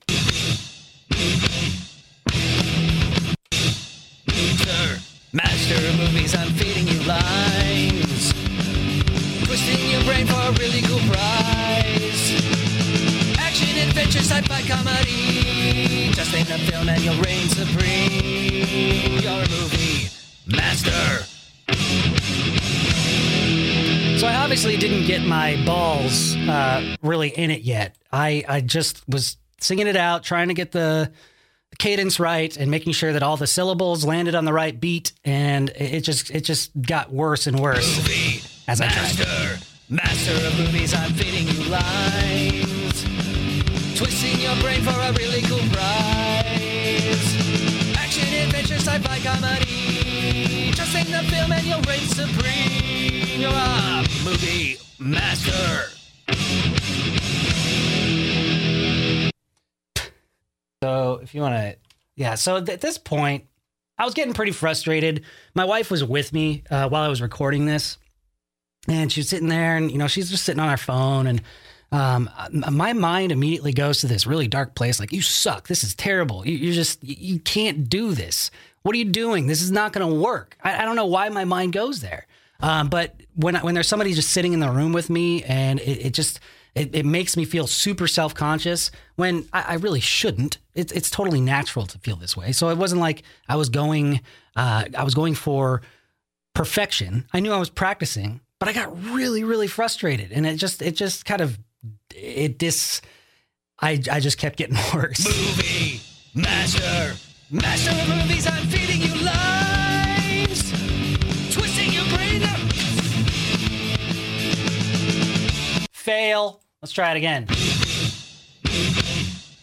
Sir, 4.30 5.00
master 5.32 5.74
of 5.74 5.98
movies, 5.98 6.36
I'm 6.36 6.48
feeding 6.52 6.86
you 6.86 7.02
lines. 7.02 8.32
Twisting 9.42 9.90
your 9.90 10.04
brain 10.04 10.26
for 10.28 10.38
a 10.38 10.52
really 10.62 10.82
cool 10.82 11.00
prize. 11.10 12.22
Action, 13.36 13.76
adventure, 13.88 14.20
sci-fi, 14.20 14.62
comedy. 14.62 16.12
Just 16.12 16.32
name 16.32 16.46
the 16.46 16.58
film 16.70 16.88
and 16.88 17.02
you'll 17.02 17.20
reign 17.22 17.48
supreme. 17.48 18.42
So 24.22 24.28
I 24.28 24.36
obviously 24.36 24.76
didn't 24.76 25.08
get 25.08 25.22
my 25.22 25.60
balls 25.66 26.36
uh, 26.36 26.94
really 27.02 27.30
in 27.30 27.50
it 27.50 27.62
yet. 27.62 27.96
I, 28.12 28.44
I 28.48 28.60
just 28.60 29.02
was 29.08 29.36
singing 29.60 29.88
it 29.88 29.96
out, 29.96 30.22
trying 30.22 30.46
to 30.46 30.54
get 30.54 30.70
the 30.70 31.10
cadence 31.80 32.20
right 32.20 32.56
and 32.56 32.70
making 32.70 32.92
sure 32.92 33.12
that 33.14 33.24
all 33.24 33.36
the 33.36 33.48
syllables 33.48 34.04
landed 34.04 34.36
on 34.36 34.44
the 34.44 34.52
right 34.52 34.78
beat. 34.78 35.10
And 35.24 35.70
it 35.70 36.02
just 36.02 36.30
it 36.30 36.42
just 36.42 36.70
got 36.80 37.12
worse 37.12 37.48
and 37.48 37.58
worse 37.58 37.96
Movie 37.96 38.48
as 38.68 38.80
I 38.80 38.86
master, 38.86 39.24
tried. 39.24 39.58
Master 39.88 40.46
of 40.46 40.56
movies, 40.56 40.94
I'm 40.94 41.12
feeding 41.14 41.48
you 41.48 41.68
lines, 41.68 43.02
twisting 43.98 44.38
your 44.38 44.54
brain 44.62 44.82
for 44.82 45.00
a 45.00 45.12
really 45.14 45.42
cool 45.42 45.68
prize. 45.72 46.21
Sci-fi, 48.82 49.20
comedy. 49.20 50.72
Just 50.72 50.90
sing 50.90 51.04
the 51.04 51.22
film 51.30 51.52
and 51.52 51.64
you'll 51.64 51.80
reign 51.82 52.00
supreme. 52.00 53.40
You're 53.40 53.50
a 53.52 54.04
movie 54.24 54.76
master. 54.98 55.92
So 60.82 61.20
if 61.22 61.32
you 61.32 61.42
want 61.42 61.54
to, 61.54 61.76
yeah. 62.16 62.34
So 62.34 62.56
at 62.56 62.80
this 62.80 62.98
point, 62.98 63.44
I 63.98 64.04
was 64.04 64.14
getting 64.14 64.34
pretty 64.34 64.50
frustrated. 64.50 65.22
My 65.54 65.64
wife 65.64 65.88
was 65.88 66.02
with 66.02 66.32
me 66.32 66.64
uh, 66.68 66.88
while 66.88 67.04
I 67.04 67.08
was 67.08 67.22
recording 67.22 67.66
this, 67.66 67.98
and 68.88 69.12
she 69.12 69.20
was 69.20 69.28
sitting 69.28 69.48
there, 69.48 69.76
and 69.76 69.92
you 69.92 69.98
know, 69.98 70.08
she's 70.08 70.28
just 70.28 70.44
sitting 70.44 70.58
on 70.58 70.68
her 70.68 70.76
phone, 70.76 71.28
and 71.28 71.40
um, 71.92 72.28
my 72.50 72.94
mind 72.94 73.30
immediately 73.30 73.72
goes 73.72 74.00
to 74.00 74.08
this 74.08 74.26
really 74.26 74.48
dark 74.48 74.74
place. 74.74 74.98
Like, 74.98 75.12
you 75.12 75.22
suck. 75.22 75.68
This 75.68 75.84
is 75.84 75.94
terrible. 75.94 76.44
You, 76.44 76.56
you 76.56 76.72
just 76.72 77.04
you 77.04 77.38
can't 77.38 77.88
do 77.88 78.12
this. 78.12 78.50
What 78.82 78.94
are 78.94 78.98
you 78.98 79.04
doing? 79.06 79.46
This 79.46 79.62
is 79.62 79.70
not 79.70 79.92
going 79.92 80.08
to 80.08 80.20
work. 80.20 80.56
I, 80.62 80.82
I, 80.82 80.84
don't 80.84 80.96
know 80.96 81.06
why 81.06 81.28
my 81.28 81.44
mind 81.44 81.72
goes 81.72 82.00
there. 82.00 82.26
Um, 82.60 82.88
but 82.88 83.14
when 83.34 83.56
when 83.56 83.74
there's 83.74 83.88
somebody 83.88 84.12
just 84.14 84.30
sitting 84.30 84.52
in 84.52 84.60
the 84.60 84.70
room 84.70 84.92
with 84.92 85.10
me, 85.10 85.42
and 85.44 85.80
it, 85.80 86.06
it 86.06 86.14
just 86.14 86.40
it, 86.74 86.94
it, 86.94 87.04
makes 87.04 87.36
me 87.36 87.44
feel 87.44 87.66
super 87.66 88.06
self 88.06 88.34
conscious 88.34 88.90
when 89.16 89.46
I, 89.52 89.62
I, 89.62 89.74
really 89.74 90.00
shouldn't. 90.00 90.58
It's 90.74 90.92
it's 90.92 91.10
totally 91.10 91.40
natural 91.40 91.86
to 91.86 91.98
feel 91.98 92.16
this 92.16 92.36
way. 92.36 92.52
So 92.52 92.68
it 92.68 92.78
wasn't 92.78 93.00
like 93.00 93.24
I 93.48 93.56
was 93.56 93.68
going 93.68 94.20
uh, 94.56 94.84
I 94.96 95.02
was 95.02 95.14
going 95.14 95.34
for 95.34 95.82
perfection. 96.54 97.26
I 97.32 97.40
knew 97.40 97.52
I 97.52 97.58
was 97.58 97.70
practicing, 97.70 98.40
but 98.58 98.68
I 98.68 98.72
got 98.72 98.96
really 99.06 99.44
really 99.44 99.66
frustrated, 99.66 100.32
and 100.32 100.46
it 100.46 100.56
just 100.56 100.82
it 100.82 100.92
just 100.92 101.24
kind 101.24 101.40
of 101.40 101.58
it 102.14 102.58
dis. 102.58 103.02
I 103.80 104.00
I 104.10 104.20
just 104.20 104.38
kept 104.38 104.56
getting 104.56 104.76
worse. 104.94 105.26
Movie 105.26 106.00
master, 106.34 107.16
master 107.52 107.90
of 107.90 108.08
movies. 108.08 108.46
I'm 108.46 108.66
feeding 108.66 109.02
you 109.02 109.14
lines, 109.24 110.70
twisting 111.54 111.92
your 111.92 112.04
brain. 112.16 112.40
Fail. 115.92 116.62
Let's 116.80 116.92
try 116.92 117.12
it 117.12 117.16
again. 117.18 117.46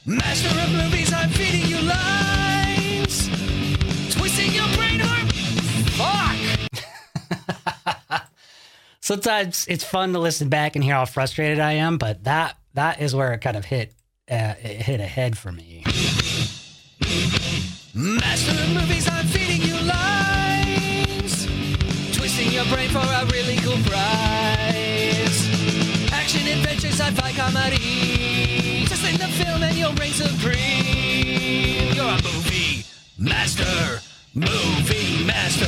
Master 0.05 0.47
of 0.47 0.71
movies, 0.71 1.11
I'm 1.11 1.29
feeding 1.31 1.67
you 1.69 1.81
lines. 1.81 3.27
Twisting 4.15 4.53
your 4.53 4.67
brain 4.75 5.01
Fuck! 5.97 6.37
Sometimes 9.01 9.65
it's 9.67 9.83
fun 9.83 10.13
to 10.13 10.19
listen 10.19 10.49
back 10.49 10.75
and 10.75 10.83
hear 10.83 10.93
how 10.93 11.05
frustrated 11.05 11.59
I 11.59 11.73
am, 11.73 11.97
but 11.97 12.23
that 12.23 12.57
that 12.75 13.01
is 13.01 13.15
where 13.15 13.33
it 13.33 13.39
kind 13.39 13.57
of 13.57 13.65
hit 13.65 13.93
uh, 14.31 14.53
it 14.63 14.81
hit 14.83 15.01
a 15.01 15.05
head 15.07 15.37
for 15.37 15.51
me. 15.51 15.83
Master 17.99 18.51
of 18.53 18.69
movies, 18.69 19.09
I'm 19.09 19.27
feeding 19.27 19.61
you 19.61 19.75
lines. 19.75 21.45
Twisting 22.15 22.49
your 22.53 22.63
brain 22.67 22.87
for 22.91 22.99
a 22.99 23.25
really 23.25 23.57
cool 23.57 23.75
prize 23.83 25.49
action, 26.13 26.47
adventure, 26.47 26.87
sci-fi, 26.87 27.33
comedy. 27.33 28.85
Just 28.85 29.03
in 29.03 29.17
the 29.17 29.27
film 29.27 29.63
and 29.63 29.75
you'll 29.75 29.91
reign 29.95 30.13
supreme. 30.13 31.91
You're 31.93 32.05
a 32.05 32.23
movie 32.23 32.85
master, 33.17 33.99
movie 34.33 35.25
master. 35.25 35.65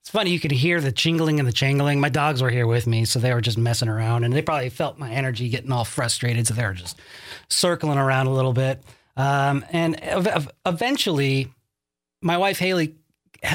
It's 0.00 0.10
funny, 0.10 0.32
you 0.32 0.40
could 0.40 0.50
hear 0.50 0.80
the 0.80 0.90
jingling 0.90 1.38
and 1.38 1.46
the 1.46 1.52
jangling. 1.52 2.00
My 2.00 2.08
dogs 2.08 2.42
were 2.42 2.50
here 2.50 2.66
with 2.66 2.88
me, 2.88 3.04
so 3.04 3.20
they 3.20 3.32
were 3.32 3.40
just 3.40 3.56
messing 3.56 3.88
around, 3.88 4.24
and 4.24 4.34
they 4.34 4.42
probably 4.42 4.70
felt 4.70 4.98
my 4.98 5.12
energy 5.12 5.48
getting 5.48 5.70
all 5.70 5.84
frustrated, 5.84 6.48
so 6.48 6.54
they 6.54 6.64
were 6.64 6.74
just 6.74 6.98
circling 7.48 7.98
around 7.98 8.26
a 8.26 8.32
little 8.32 8.52
bit. 8.52 8.82
Um, 9.16 9.64
and 9.70 9.98
ev- 10.00 10.50
eventually, 10.64 11.52
my 12.22 12.36
wife 12.36 12.58
Haley 12.58 12.94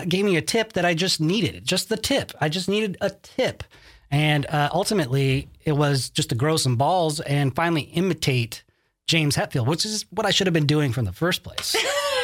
gave 0.08 0.26
me 0.26 0.38
a 0.38 0.42
tip 0.42 0.74
that 0.74 0.86
I 0.86 0.94
just 0.94 1.20
needed, 1.20 1.66
just 1.66 1.90
the 1.90 1.98
tip. 1.98 2.32
I 2.40 2.50
just 2.50 2.68
needed 2.70 2.98
a 3.02 3.10
tip. 3.10 3.64
And 4.10 4.46
uh, 4.48 4.70
ultimately, 4.74 5.50
it 5.64 5.72
was 5.74 6.10
just 6.10 6.30
to 6.30 6.36
grow 6.36 6.58
some 6.58 6.76
balls 6.76 7.20
and 7.22 7.56
finally 7.56 7.84
imitate 7.84 8.64
James 9.08 9.36
Hetfield, 9.36 9.68
which 9.68 9.86
is 9.86 10.06
what 10.10 10.26
I 10.26 10.32
should 10.32 10.48
have 10.48 10.54
been 10.54 10.66
doing 10.66 10.92
from 10.92 11.06
the 11.06 11.14
first 11.14 11.44
place. 11.44 11.76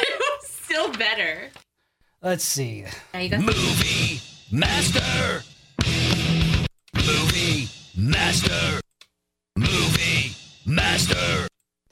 Still 0.41 0.91
better. 0.93 1.49
Let's 2.21 2.43
see. 2.43 2.85
There 3.13 3.21
you 3.21 3.29
go. 3.29 3.37
Movie 3.37 4.19
master. 4.51 5.43
Movie 6.95 7.69
master. 7.95 8.81
Movie 9.55 10.35
master. 10.65 11.47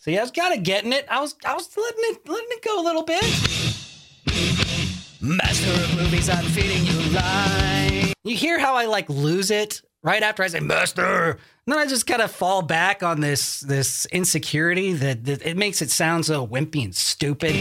See, 0.05 0.19
I 0.19 0.21
was 0.21 0.29
kind 0.29 0.53
of 0.53 0.61
getting 0.61 0.93
it. 0.93 1.07
I 1.09 1.19
was, 1.19 1.33
I 1.43 1.55
was 1.55 1.67
letting 1.75 1.99
it, 1.99 2.29
letting 2.29 2.47
it 2.51 2.61
go 2.61 2.79
a 2.79 2.83
little 2.83 3.01
bit. 3.01 3.23
Master 5.19 5.71
of 5.71 5.95
movies, 5.97 6.29
I'm 6.29 6.45
feeding 6.45 6.85
you 6.85 7.11
lies. 7.11 8.13
You 8.23 8.35
hear 8.35 8.59
how 8.59 8.75
I 8.75 8.85
like 8.85 9.09
lose 9.09 9.49
it 9.49 9.81
right 10.03 10.21
after 10.21 10.43
I 10.43 10.47
say 10.47 10.59
master, 10.59 11.31
and 11.31 11.39
then 11.65 11.79
I 11.79 11.87
just 11.87 12.05
kind 12.05 12.21
of 12.21 12.29
fall 12.29 12.61
back 12.61 13.01
on 13.01 13.19
this 13.19 13.61
this 13.61 14.05
insecurity 14.11 14.93
that, 14.93 15.25
that 15.25 15.43
it 15.43 15.57
makes 15.57 15.81
it 15.81 15.89
sound 15.89 16.27
so 16.27 16.45
wimpy 16.45 16.83
and 16.83 16.95
stupid. 16.95 17.55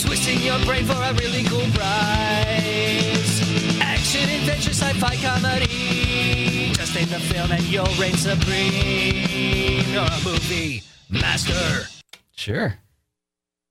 Twisting 0.00 0.40
your 0.40 0.58
brain 0.64 0.86
for 0.86 0.94
a 0.94 1.12
really 1.12 1.42
cool 1.44 1.60
prize. 1.74 3.42
Action, 3.82 4.30
adventure, 4.30 4.72
sci-fi, 4.72 5.16
comedy. 5.16 6.72
Just 6.72 6.96
in 6.96 7.06
the 7.10 7.20
film 7.20 7.52
and 7.52 7.64
you'll 7.64 7.84
reign 8.00 8.14
supreme. 8.14 9.84
You're 9.92 10.04
a 10.04 10.24
movie 10.24 10.84
master. 11.10 11.88
Sure. 12.34 12.78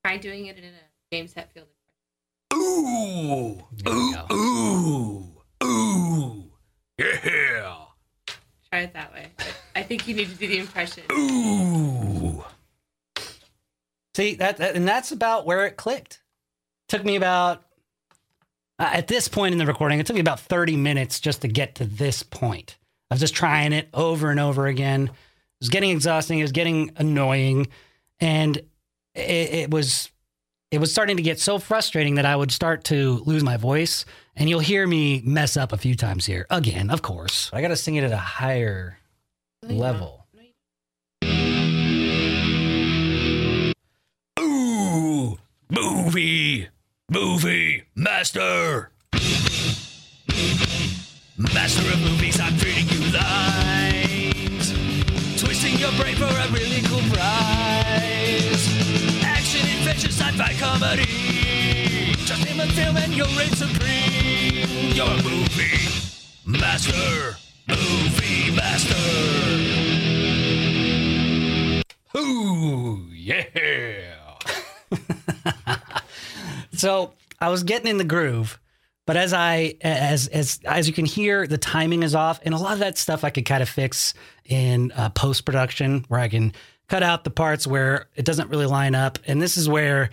Try 0.04 0.18
doing 0.18 0.48
it 0.48 0.58
in 0.58 0.66
a 0.66 0.70
James 1.12 1.34
Hetfield. 1.34 1.68
Ooh, 2.54 3.62
ooh, 3.88 4.16
ooh, 4.32 5.44
ooh, 5.64 6.44
yeah. 6.98 7.76
Try 8.72 8.80
it 8.80 8.94
that 8.94 9.14
way. 9.14 9.32
I 9.76 9.84
think 9.84 10.08
you 10.08 10.16
need 10.16 10.30
to 10.30 10.36
do 10.36 10.48
the 10.48 10.60
impression. 10.60 11.04
Ooh. 11.12 12.44
See 14.16 14.36
that, 14.36 14.58
that 14.58 14.76
and 14.76 14.88
that's 14.88 15.12
about 15.12 15.46
where 15.46 15.66
it 15.66 15.78
clicked. 15.78 16.24
Took 16.90 17.06
me 17.06 17.16
about 17.16 17.64
uh, 18.80 18.90
at 18.94 19.08
this 19.08 19.28
point 19.28 19.54
in 19.54 19.60
the 19.60 19.66
recording, 19.66 20.00
it 20.00 20.06
took 20.06 20.16
me 20.16 20.20
about 20.20 20.40
30 20.40 20.78
minutes 20.78 21.20
just 21.20 21.42
to 21.42 21.48
get 21.48 21.76
to 21.76 21.86
this 21.86 22.24
point. 22.24 22.78
I 23.10 23.16
was 23.16 23.22
just 23.22 23.36
trying 23.36 23.74
it 23.74 23.90
over 23.94 24.30
and 24.30 24.40
over 24.40 24.68
again. 24.68 25.12
It 25.60 25.64
was 25.64 25.70
getting 25.70 25.90
exhausting. 25.90 26.38
It 26.40 26.44
was 26.44 26.52
getting 26.52 26.92
annoying, 26.98 27.68
and 28.20 28.58
it, 29.16 29.54
it 29.54 29.72
was 29.72 30.12
it 30.70 30.80
was 30.80 30.92
starting 30.92 31.18
to 31.18 31.24
get 31.24 31.40
so 31.40 31.58
frustrating 31.60 32.16
that 32.16 32.26
I 32.26 32.36
would 32.36 32.52
start 32.52 32.84
to 32.86 33.24
lose 33.26 33.44
my 33.44 33.58
voice. 33.58 34.06
And 34.36 34.48
you'll 34.50 34.60
hear 34.60 34.86
me 34.86 35.24
mess 35.26 35.58
up 35.58 35.74
a 35.74 35.78
few 35.78 35.96
times 35.96 36.26
here. 36.28 36.46
Again, 36.52 36.92
of 36.92 37.02
course. 37.02 37.50
I 37.52 37.62
got 37.62 37.70
to 37.70 37.76
sing 37.76 37.96
it 37.96 38.04
at 38.04 38.12
a 38.12 38.18
higher 38.18 39.00
No, 39.64 39.74
level. 39.76 40.28
No, 44.38 44.44
Ooh, 44.44 45.38
movie, 45.72 46.68
movie, 47.10 47.84
master. 47.96 48.92
Master 51.54 51.92
of 51.94 52.00
movies, 52.02 52.40
I'm 52.40 52.56
treating 52.58 52.88
you 52.90 53.12
lines. 53.12 54.07
Twisting 55.68 55.86
your 55.86 55.92
brain 56.00 56.16
for 56.16 56.24
a 56.24 56.48
really 56.52 56.82
cool 56.84 57.02
prize. 57.12 58.64
Action, 59.24 59.68
adventure, 59.68 60.12
sci-fi, 60.12 60.54
comedy. 60.60 62.14
Just 62.26 62.46
name 62.46 62.62
a 62.62 62.68
film 62.68 62.96
and 62.96 63.14
you'll 63.14 63.28
reign 63.38 63.52
supreme. 63.52 64.94
You're 64.94 65.08
a 65.08 65.24
movie 65.24 65.90
master, 66.46 67.36
movie 67.68 68.56
master. 68.56 68.96
Ooh, 72.18 73.10
yeah. 73.14 74.24
So 76.74 77.14
I 77.42 77.50
was 77.50 77.64
getting 77.64 77.88
in 77.88 77.98
the 77.98 78.04
groove, 78.04 78.60
but 79.08 79.16
as 79.16 79.34
I 79.34 79.76
as 79.82 80.28
as 80.28 80.60
as 80.66 80.86
you 80.86 80.94
can 80.94 81.06
hear, 81.06 81.48
the 81.48 81.58
timing 81.58 82.04
is 82.04 82.14
off, 82.14 82.40
and 82.44 82.54
a 82.54 82.58
lot 82.58 82.74
of 82.74 82.80
that 82.80 82.98
stuff 82.98 83.24
I 83.24 83.32
could 83.32 83.46
kind 83.46 83.64
of 83.64 83.70
fix 83.70 84.14
in 84.46 84.92
uh, 84.92 85.10
post 85.10 85.46
production, 85.46 86.06
where 86.10 86.20
I 86.20 86.28
can 86.28 86.52
cut 86.90 87.04
out 87.04 87.24
the 87.24 87.32
parts 87.32 87.66
where 87.66 88.08
it 88.16 88.26
doesn't 88.26 88.50
really 88.50 88.66
line 88.66 88.94
up, 88.94 89.18
and 89.26 89.42
this 89.42 89.58
is 89.58 89.70
where 89.70 90.10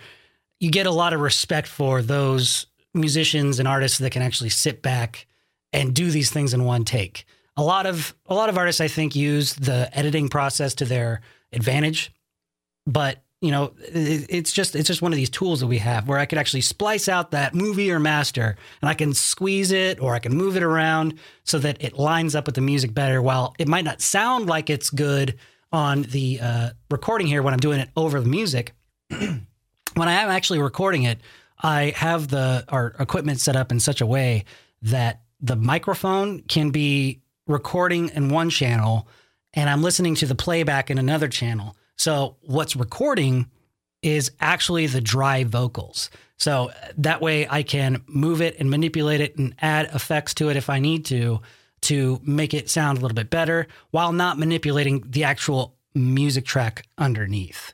you 0.61 0.71
get 0.71 0.87
a 0.87 0.91
lot 0.91 1.11
of 1.11 1.19
respect 1.19 1.67
for 1.67 2.01
those 2.01 2.67
musicians 2.93 3.59
and 3.59 3.67
artists 3.67 3.97
that 3.97 4.11
can 4.11 4.21
actually 4.21 4.49
sit 4.49 4.81
back 4.81 5.27
and 5.73 5.93
do 5.93 6.09
these 6.09 6.31
things 6.31 6.53
in 6.53 6.63
one 6.63 6.85
take. 6.85 7.25
A 7.57 7.63
lot 7.63 7.85
of 7.85 8.15
a 8.27 8.33
lot 8.33 8.47
of 8.47 8.57
artists, 8.57 8.79
I 8.79 8.87
think, 8.87 9.13
use 9.13 9.55
the 9.55 9.89
editing 9.91 10.29
process 10.29 10.73
to 10.75 10.85
their 10.85 11.19
advantage, 11.51 12.13
but 12.87 13.24
you 13.41 13.51
know, 13.51 13.73
it's 13.79 14.51
just 14.51 14.75
it's 14.75 14.87
just 14.87 15.01
one 15.01 15.11
of 15.11 15.17
these 15.17 15.29
tools 15.29 15.59
that 15.59 15.67
we 15.67 15.77
have 15.77 16.07
where 16.07 16.17
I 16.17 16.25
could 16.25 16.37
actually 16.37 16.61
splice 16.61 17.07
out 17.09 17.31
that 17.31 17.53
movie 17.53 17.91
or 17.91 17.99
master, 17.99 18.55
and 18.81 18.89
I 18.89 18.93
can 18.93 19.13
squeeze 19.13 19.71
it 19.71 19.99
or 20.01 20.15
I 20.15 20.19
can 20.19 20.33
move 20.33 20.57
it 20.57 20.63
around 20.63 21.19
so 21.43 21.59
that 21.59 21.83
it 21.83 21.93
lines 21.93 22.33
up 22.33 22.45
with 22.45 22.55
the 22.55 22.61
music 22.61 22.93
better. 22.93 23.21
While 23.21 23.53
it 23.59 23.67
might 23.67 23.85
not 23.85 24.01
sound 24.01 24.47
like 24.47 24.69
it's 24.69 24.89
good 24.89 25.37
on 25.71 26.03
the 26.03 26.39
uh, 26.41 26.69
recording 26.89 27.27
here 27.27 27.43
when 27.43 27.53
I'm 27.53 27.59
doing 27.59 27.79
it 27.79 27.89
over 27.95 28.19
the 28.19 28.29
music, 28.29 28.73
when 29.09 29.45
I 29.97 30.13
am 30.13 30.29
actually 30.29 30.59
recording 30.59 31.03
it, 31.03 31.19
I 31.61 31.93
have 31.97 32.29
the 32.29 32.65
our 32.69 32.95
equipment 32.99 33.39
set 33.39 33.55
up 33.55 33.71
in 33.71 33.79
such 33.79 34.01
a 34.01 34.05
way 34.05 34.45
that 34.81 35.21
the 35.41 35.55
microphone 35.55 36.41
can 36.41 36.71
be 36.71 37.21
recording 37.47 38.09
in 38.09 38.29
one 38.29 38.49
channel 38.49 39.07
and 39.53 39.69
I'm 39.69 39.81
listening 39.81 40.15
to 40.15 40.25
the 40.25 40.35
playback 40.35 40.91
in 40.91 40.97
another 40.97 41.27
channel. 41.27 41.75
So 41.97 42.35
what's 42.41 42.75
recording 42.75 43.49
is 44.01 44.31
actually 44.39 44.87
the 44.87 45.01
dry 45.01 45.43
vocals. 45.43 46.09
So 46.37 46.71
that 46.97 47.21
way 47.21 47.47
I 47.49 47.63
can 47.63 48.03
move 48.07 48.41
it 48.41 48.55
and 48.59 48.69
manipulate 48.69 49.21
it 49.21 49.37
and 49.37 49.55
add 49.61 49.89
effects 49.93 50.33
to 50.35 50.49
it 50.49 50.57
if 50.57 50.69
I 50.69 50.79
need 50.79 51.05
to 51.05 51.41
to 51.81 52.19
make 52.23 52.53
it 52.53 52.69
sound 52.69 52.97
a 52.97 53.01
little 53.01 53.15
bit 53.15 53.29
better 53.29 53.67
while 53.91 54.11
not 54.11 54.39
manipulating 54.39 55.03
the 55.07 55.23
actual 55.23 55.75
music 55.93 56.45
track 56.45 56.87
underneath. 56.97 57.73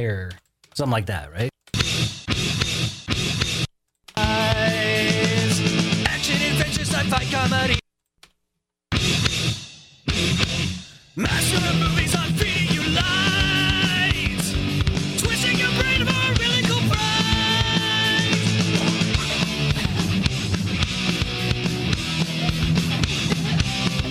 Or 0.00 0.30
something 0.74 0.92
like 0.92 1.06
that, 1.06 1.32
right? 1.32 1.50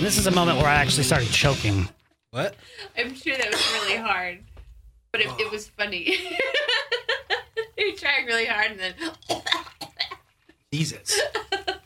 This 0.06 0.18
is 0.18 0.28
a 0.28 0.30
moment 0.30 0.56
where 0.58 0.68
I 0.68 0.76
actually 0.76 1.02
started 1.02 1.28
choking. 1.30 1.88
What? 2.30 2.54
I'm 2.96 3.12
sure 3.12 3.36
that 3.36 3.50
was 3.50 3.72
really 3.72 3.96
hard, 3.96 4.38
but 5.10 5.20
it, 5.20 5.26
it 5.36 5.50
was 5.50 5.66
funny. 5.66 6.16
You're 7.76 7.96
trying 7.96 8.24
really 8.24 8.46
hard, 8.46 8.70
and 8.70 8.78
then 8.78 8.94
Jesus. 10.72 11.20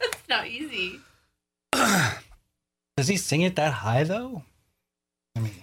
it's 0.03 0.29
not 0.29 0.47
easy. 0.47 1.00
Does 1.73 3.09
he 3.09 3.17
sing 3.17 3.41
it 3.41 3.57
that 3.57 3.73
high 3.73 4.05
though? 4.05 4.43
I 5.35 5.41
mean, 5.41 5.55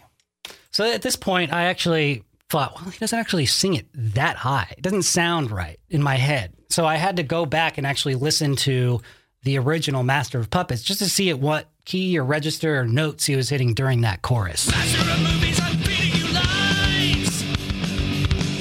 so 0.72 0.92
at 0.92 1.04
this 1.04 1.16
point, 1.16 1.54
I 1.54 1.66
actually 1.66 2.24
thought, 2.50 2.74
well, 2.74 2.90
he 2.90 2.98
doesn't 2.98 3.20
actually 3.20 3.46
sing 3.46 3.76
it 3.76 3.86
that 3.94 4.36
high. 4.36 4.74
It 4.76 4.82
doesn't 4.82 5.04
sound 5.04 5.52
right 5.52 5.80
in 5.92 6.02
my 6.02 6.16
head. 6.16 6.54
So 6.72 6.88
I 6.88 6.96
had 6.96 7.18
to 7.18 7.24
go 7.24 7.46
back 7.46 7.78
and 7.78 7.86
actually 7.86 8.16
listen 8.16 8.56
to 8.56 9.00
the 9.48 9.58
original 9.58 10.04
Master 10.04 10.40
of 10.40 10.50
Puppets 10.50 10.84
just 10.84 11.00
to 11.00 11.10
see 11.10 11.30
at 11.30 11.40
what 11.40 11.70
key 11.86 12.20
or 12.20 12.26
register 12.26 12.82
or 12.82 12.86
notes 12.86 13.26
he 13.26 13.38
was 13.38 13.48
hitting 13.48 13.74
during 13.74 14.02
that 14.02 14.22
chorus. 14.22 14.70
Master 14.70 15.00
of 15.00 15.20
movies, 15.20 15.58
I'm 15.62 15.78
feeding 15.78 16.20
you 16.20 16.28
lies. 16.34 17.46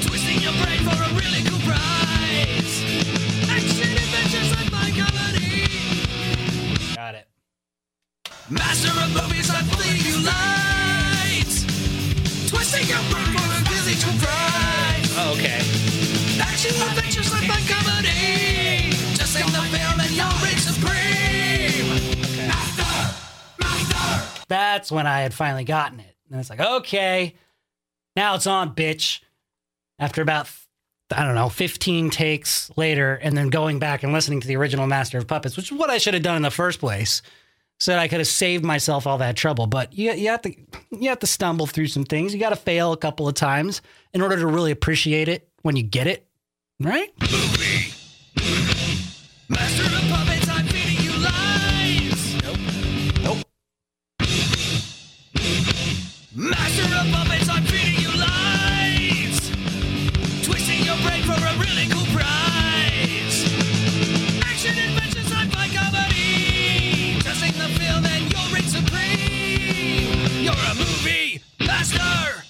Twisting 0.07 0.41
your 0.41 0.53
brain 0.63 0.79
for 0.87 0.95
a 0.95 1.11
really 1.19 1.43
cool 1.43 1.59
prize. 1.67 2.85
Action, 3.51 3.91
adventure, 3.91 4.47
sci-fi, 4.47 4.87
That's 24.49 24.93
when 24.93 25.07
I 25.07 25.21
had 25.21 25.35
finally 25.35 25.65
gotten 25.65 26.01
it. 26.01 26.17
And 26.31 26.41
it's 26.41 26.51
like, 26.51 26.61
okay, 26.61 27.35
now 28.15 28.35
it's 28.35 28.47
on, 28.47 28.75
bitch. 28.75 29.21
After 29.99 30.23
about, 30.23 30.49
I 31.11 31.25
don't 31.25 31.35
know, 31.35 31.49
15 31.49 32.11
takes 32.11 32.71
later, 32.77 33.15
and 33.15 33.37
then 33.37 33.49
going 33.49 33.79
back 33.79 34.03
and 34.03 34.13
listening 34.13 34.41
to 34.41 34.49
the 34.49 34.57
original 34.57 34.87
Master 34.87 35.19
of 35.19 35.27
Puppets, 35.27 35.57
which 35.57 35.73
is 35.73 35.79
what 35.79 35.91
I 35.91 35.99
should 35.99 36.15
have 36.15 36.23
done 36.23 36.37
in 36.37 36.43
the 36.43 36.51
first 36.51 36.81
place, 36.81 37.23
so 37.79 37.93
that 37.93 37.99
I 37.99 38.09
could 38.09 38.19
have 38.19 38.27
saved 38.27 38.65
myself 38.65 39.07
all 39.07 39.19
that 39.19 39.37
trouble. 39.37 39.67
But 39.67 39.93
you, 39.97 40.13
you 40.13 40.29
have 40.29 40.43
to 40.43 40.55
you 40.91 41.09
have 41.09 41.21
to 41.21 41.27
stumble 41.27 41.67
through 41.67 41.89
some 41.89 42.05
things. 42.05 42.35
You 42.35 42.41
got 42.41 42.51
to 42.51 42.57
fail 42.57 42.93
a 42.93 42.97
couple 42.97 43.29
of 43.29 43.35
times 43.35 43.83
in 44.13 44.23
order 44.23 44.37
to 44.37 44.47
really 44.47 44.71
appreciate 44.71 45.29
it 45.29 45.49
when 45.63 45.77
you 45.77 45.83
get 45.83 46.07
it, 46.07 46.27
right? 46.81 47.11
movie. 47.21 47.93
Master 49.49 49.85
of 49.85 50.11
puppets, 50.11 50.49
I'm 50.49 50.67
Master 56.39 56.83
of 56.83 57.11
puppets, 57.15 57.49
I'm 57.49 57.65
feeding 57.65 57.99
you 57.99 58.11
lies. 58.15 59.41
Twisting 60.45 60.85
your 60.85 60.97
brain 60.99 61.23
for 61.23 61.33
a 61.33 61.57
really 61.57 61.89
cool 61.89 62.05
prize. 62.15 63.43
Action, 64.45 64.77
adventure, 64.77 65.21
sci-fi, 65.21 65.69
comedy. 65.75 67.19
Testing 67.23 67.53
the 67.53 67.69
film 67.81 68.05
and 68.05 68.31
you'll 68.31 68.51
reign 68.53 68.69
supreme. 68.69 70.45
You're 70.45 70.53
a 70.53 70.75
movie 70.75 71.41
master. 71.65 72.45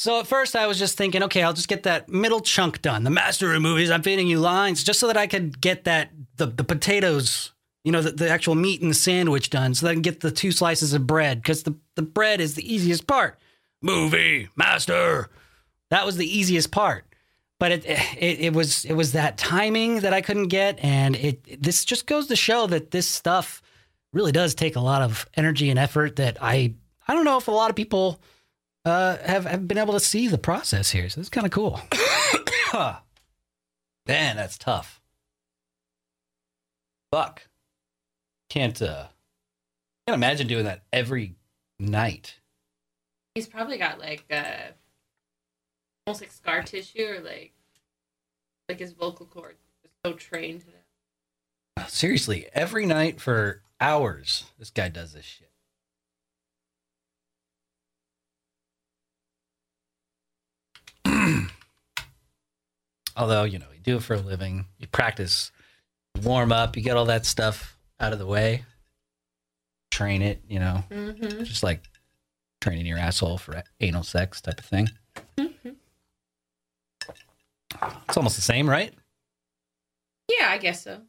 So 0.00 0.18
at 0.18 0.26
first 0.26 0.56
I 0.56 0.66
was 0.66 0.80
just 0.80 0.96
thinking, 0.96 1.22
okay, 1.22 1.44
I'll 1.44 1.52
just 1.52 1.68
get 1.68 1.84
that 1.84 2.08
middle 2.08 2.40
chunk 2.40 2.82
done. 2.82 3.04
The 3.04 3.10
master 3.10 3.54
of 3.54 3.62
movies, 3.62 3.92
I'm 3.92 4.02
feeding 4.02 4.26
you 4.26 4.40
lines, 4.40 4.82
just 4.82 4.98
so 4.98 5.06
that 5.06 5.16
I 5.16 5.28
could 5.28 5.60
get 5.60 5.84
that 5.84 6.10
the 6.36 6.46
the 6.46 6.64
potatoes, 6.64 7.52
you 7.84 7.92
know, 7.92 8.02
the, 8.02 8.10
the 8.10 8.28
actual 8.28 8.54
meat 8.54 8.80
and 8.80 8.90
the 8.90 8.94
sandwich 8.94 9.50
done, 9.50 9.74
so 9.74 9.86
that 9.86 9.90
I 9.90 9.94
can 9.94 10.02
get 10.02 10.20
the 10.20 10.30
two 10.30 10.50
slices 10.50 10.94
of 10.94 11.06
bread, 11.06 11.42
because 11.42 11.62
the, 11.62 11.76
the 11.94 12.02
bread 12.02 12.40
is 12.40 12.54
the 12.54 12.74
easiest 12.74 13.06
part. 13.06 13.38
Movie 13.82 14.48
master. 14.56 15.28
That 15.90 16.06
was 16.06 16.16
the 16.16 16.26
easiest 16.26 16.70
part. 16.70 17.04
But 17.60 17.70
it, 17.70 17.84
it 17.86 18.40
it 18.40 18.52
was 18.52 18.84
it 18.84 18.94
was 18.94 19.12
that 19.12 19.38
timing 19.38 20.00
that 20.00 20.12
I 20.12 20.22
couldn't 20.22 20.48
get, 20.48 20.78
and 20.82 21.14
it 21.14 21.62
this 21.62 21.84
just 21.84 22.06
goes 22.06 22.26
to 22.26 22.36
show 22.36 22.66
that 22.66 22.90
this 22.90 23.06
stuff 23.06 23.62
really 24.12 24.32
does 24.32 24.54
take 24.54 24.76
a 24.76 24.80
lot 24.80 25.02
of 25.02 25.28
energy 25.34 25.70
and 25.70 25.78
effort 25.78 26.16
that 26.16 26.38
I 26.40 26.74
I 27.06 27.14
don't 27.14 27.24
know 27.24 27.36
if 27.36 27.48
a 27.48 27.52
lot 27.52 27.70
of 27.70 27.76
people 27.76 28.20
uh, 28.84 29.18
have 29.18 29.44
have 29.44 29.68
been 29.68 29.78
able 29.78 29.92
to 29.92 30.00
see 30.00 30.26
the 30.26 30.38
process 30.38 30.90
here. 30.90 31.08
So 31.08 31.20
it's 31.20 31.28
kind 31.28 31.46
of 31.46 31.52
cool. 31.52 31.80
Man, 34.06 34.36
that's 34.36 34.58
tough. 34.58 35.00
Fuck. 37.12 37.46
Can't 38.54 38.80
uh 38.80 39.06
can't 40.06 40.14
imagine 40.14 40.46
doing 40.46 40.66
that 40.66 40.84
every 40.92 41.34
night. 41.80 42.38
He's 43.34 43.48
probably 43.48 43.78
got 43.78 43.98
like 43.98 44.26
uh, 44.30 44.70
almost 46.06 46.20
like 46.20 46.30
scar 46.30 46.62
tissue 46.62 47.04
or 47.04 47.18
like 47.18 47.52
like 48.68 48.78
his 48.78 48.92
vocal 48.92 49.26
cords 49.26 49.58
so 50.06 50.12
trained 50.12 50.60
to 50.60 50.66
that. 51.76 51.90
Seriously, 51.90 52.46
every 52.52 52.86
night 52.86 53.20
for 53.20 53.62
hours, 53.80 54.44
this 54.56 54.70
guy 54.70 54.88
does 54.88 55.14
this 55.14 55.24
shit. 55.24 55.50
Although, 63.16 63.42
you 63.42 63.58
know, 63.58 63.66
you 63.74 63.80
do 63.82 63.96
it 63.96 64.04
for 64.04 64.14
a 64.14 64.20
living, 64.20 64.66
you 64.78 64.86
practice, 64.86 65.50
warm 66.22 66.52
up, 66.52 66.76
you 66.76 66.82
get 66.84 66.96
all 66.96 67.06
that 67.06 67.26
stuff 67.26 67.73
out 68.00 68.12
of 68.12 68.18
the 68.18 68.26
way, 68.26 68.64
train 69.90 70.22
it, 70.22 70.42
you 70.48 70.58
know, 70.58 70.84
Mm-hmm. 70.90 71.44
just 71.44 71.62
like 71.62 71.82
training 72.60 72.86
your 72.86 72.98
asshole 72.98 73.38
for 73.38 73.62
anal 73.80 74.02
sex 74.02 74.40
type 74.40 74.58
of 74.58 74.64
thing. 74.64 74.88
It's 78.08 78.16
almost 78.16 78.36
the 78.36 78.42
same, 78.42 78.68
right? 78.68 78.92
Yeah, 80.28 80.48
I 80.50 80.58
guess 80.58 80.84
so. 80.84 81.00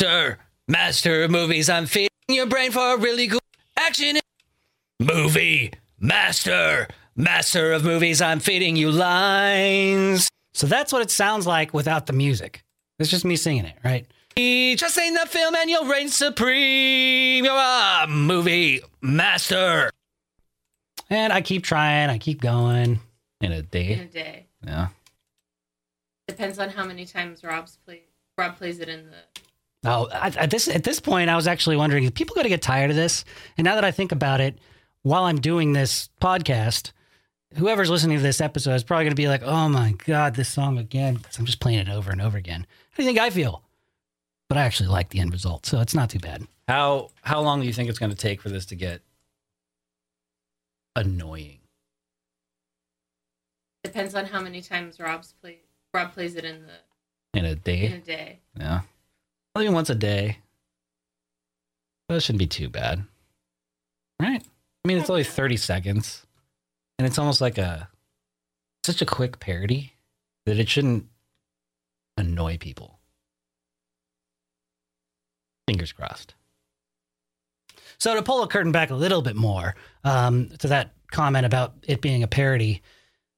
Master, 0.00 0.38
master 0.66 1.22
of 1.24 1.30
movies, 1.30 1.68
I'm 1.70 1.86
feeding 1.86 2.08
your 2.28 2.46
brain 2.46 2.70
for 2.72 2.94
a 2.94 2.98
really 2.98 3.28
cool 3.28 3.40
action. 3.78 4.18
Movie 5.00 5.72
master, 6.00 6.88
master 7.16 7.72
of 7.72 7.84
movies, 7.84 8.20
I'm 8.20 8.40
feeding 8.40 8.76
you 8.76 8.90
lines. 8.90 10.28
So 10.54 10.66
that's 10.66 10.92
what 10.92 11.02
it 11.02 11.10
sounds 11.10 11.46
like 11.46 11.72
without 11.72 12.06
the 12.06 12.12
music. 12.12 12.62
It's 12.98 13.10
just 13.10 13.24
me 13.24 13.36
singing 13.36 13.64
it, 13.64 13.76
right? 13.84 14.06
Just 14.38 14.94
sing 14.94 15.14
the 15.14 15.26
film 15.26 15.56
and 15.56 15.68
you'll 15.68 15.86
reign 15.86 16.08
supreme. 16.08 17.44
You're 17.44 17.54
a 17.56 18.06
movie 18.08 18.80
master. 19.00 19.90
And 21.10 21.32
I 21.32 21.40
keep 21.40 21.64
trying, 21.64 22.08
I 22.08 22.18
keep 22.18 22.40
going. 22.40 23.00
In 23.40 23.50
a 23.50 23.62
day. 23.62 23.94
In 23.94 23.98
a 24.00 24.06
day. 24.06 24.46
Yeah. 24.64 24.88
Depends 26.28 26.60
on 26.60 26.68
how 26.68 26.84
many 26.84 27.04
times 27.04 27.42
Rob's 27.42 27.78
play 27.84 28.02
Rob 28.36 28.56
plays 28.56 28.78
it 28.78 28.88
in 28.88 29.10
the 29.10 29.16
Oh, 29.84 30.08
at, 30.12 30.36
at 30.36 30.50
this 30.50 30.68
at 30.68 30.84
this 30.84 31.00
point, 31.00 31.30
I 31.30 31.36
was 31.36 31.46
actually 31.48 31.76
wondering: 31.76 32.04
is 32.04 32.10
people 32.10 32.34
going 32.34 32.44
to 32.44 32.50
get 32.50 32.62
tired 32.62 32.90
of 32.90 32.96
this? 32.96 33.24
And 33.56 33.64
now 33.64 33.74
that 33.76 33.84
I 33.84 33.90
think 33.90 34.12
about 34.12 34.40
it, 34.40 34.58
while 35.02 35.24
I'm 35.24 35.40
doing 35.40 35.72
this 35.72 36.10
podcast, 36.20 36.92
whoever's 37.56 37.90
listening 37.90 38.18
to 38.18 38.22
this 38.22 38.40
episode 38.40 38.74
is 38.74 38.84
probably 38.84 39.04
going 39.04 39.12
to 39.12 39.22
be 39.22 39.28
like, 39.28 39.42
"Oh 39.42 39.68
my 39.68 39.94
god, 40.04 40.34
this 40.34 40.48
song 40.48 40.78
again!" 40.78 41.14
Because 41.14 41.38
I'm 41.38 41.46
just 41.46 41.60
playing 41.60 41.78
it 41.78 41.88
over 41.88 42.10
and 42.10 42.20
over 42.20 42.36
again. 42.36 42.66
How 42.90 42.96
do 42.96 43.02
you 43.02 43.08
think 43.08 43.18
I 43.18 43.30
feel? 43.30 43.62
But 44.48 44.58
I 44.58 44.62
actually 44.62 44.88
like 44.88 45.10
the 45.10 45.20
end 45.20 45.32
result, 45.32 45.66
so 45.66 45.80
it's 45.80 45.94
not 45.94 46.10
too 46.10 46.18
bad. 46.18 46.46
How 46.68 47.10
how 47.22 47.40
long 47.40 47.60
do 47.60 47.66
you 47.66 47.72
think 47.72 47.88
it's 47.90 47.98
going 47.98 48.10
to 48.10 48.16
take 48.16 48.40
for 48.40 48.48
this 48.48 48.66
to 48.66 48.74
get 48.76 49.02
annoying? 50.96 51.54
depends 53.84 54.14
on 54.14 54.26
how 54.26 54.40
many 54.42 54.60
times 54.60 55.00
Rob's 55.00 55.32
play 55.40 55.58
Rob 55.94 56.12
plays 56.12 56.34
it 56.34 56.44
in 56.44 56.66
the 56.66 57.38
In 57.38 57.46
a 57.46 57.54
day. 57.54 57.86
in 57.86 57.92
day? 57.92 57.96
a 57.96 58.00
day. 58.00 58.38
Yeah, 58.58 58.80
maybe 59.56 59.72
once 59.72 59.88
a 59.88 59.94
day. 59.94 60.38
That 62.08 62.22
shouldn't 62.22 62.38
be 62.40 62.46
too 62.46 62.68
bad, 62.68 63.04
right? 64.20 64.42
I 64.42 64.44
I 64.84 64.88
mean, 64.88 64.98
it's 64.98 65.10
only 65.10 65.24
30 65.24 65.56
seconds, 65.56 66.26
and 66.98 67.06
it's 67.06 67.18
almost 67.18 67.40
like 67.40 67.56
a 67.58 67.88
such 68.84 69.00
a 69.02 69.06
quick 69.06 69.40
parody 69.40 69.94
that 70.46 70.58
it 70.58 70.68
shouldn't 70.68 71.06
annoy 72.16 72.58
people. 72.58 72.97
Fingers 75.68 75.92
crossed. 75.92 76.34
So 77.98 78.14
to 78.14 78.22
pull 78.22 78.40
the 78.40 78.46
curtain 78.46 78.72
back 78.72 78.90
a 78.90 78.94
little 78.94 79.22
bit 79.22 79.36
more 79.36 79.74
um, 80.04 80.48
to 80.60 80.68
that 80.68 80.92
comment 81.10 81.44
about 81.44 81.74
it 81.82 82.00
being 82.00 82.22
a 82.22 82.28
parody, 82.28 82.82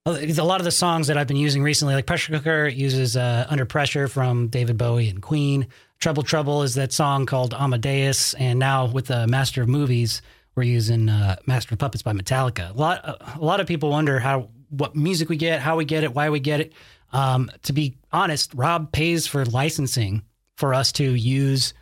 a 0.07 0.45
lot 0.45 0.61
of 0.61 0.65
the 0.65 0.71
songs 0.71 1.09
that 1.09 1.17
I've 1.19 1.27
been 1.27 1.37
using 1.37 1.63
recently, 1.63 1.95
like 1.95 2.07
Pressure 2.07 2.33
Cooker, 2.33 2.69
uses 2.69 3.17
uh, 3.17 3.47
Under 3.49 3.65
Pressure 3.65 4.07
from 4.07 4.49
David 4.49 4.79
Bowie 4.79 5.09
and 5.09 5.21
Queen. 5.21 5.67
Treble 5.99 6.23
Trouble 6.23 6.63
is 6.63 6.75
that 6.75 6.93
song 6.93 7.27
called 7.27 7.53
Amadeus, 7.53 8.35
and 8.35 8.59
now 8.59 8.87
with 8.87 9.07
the 9.07 9.27
Master 9.27 9.63
of 9.63 9.69
Movies, 9.69 10.23
we're 10.55 10.63
using 10.63 11.09
uh, 11.09 11.37
Master 11.47 11.75
of 11.75 11.79
Puppets 11.79 12.03
by 12.03 12.13
Metallica. 12.13 12.71
A 12.71 12.79
lot, 12.79 13.05
a 13.37 13.45
lot 13.45 13.61
of 13.61 13.67
people 13.67 13.91
wonder 13.91 14.19
how 14.19 14.51
what 14.69 14.95
music 14.95 15.29
we 15.29 15.37
get, 15.37 15.61
how 15.61 15.77
we 15.77 15.85
get 15.85 16.05
it, 16.05 16.15
why 16.15 16.31
we 16.31 16.41
get 16.41 16.61
it. 16.61 16.73
Um, 17.13 17.51
to 17.65 17.73
be 17.73 17.99
honest, 18.13 18.53
Rob 18.55 18.93
pays 18.93 19.27
for 19.27 19.45
licensing 19.45 20.23
for 20.57 20.75
us 20.75 20.93
to 20.93 21.15
use 21.15 21.75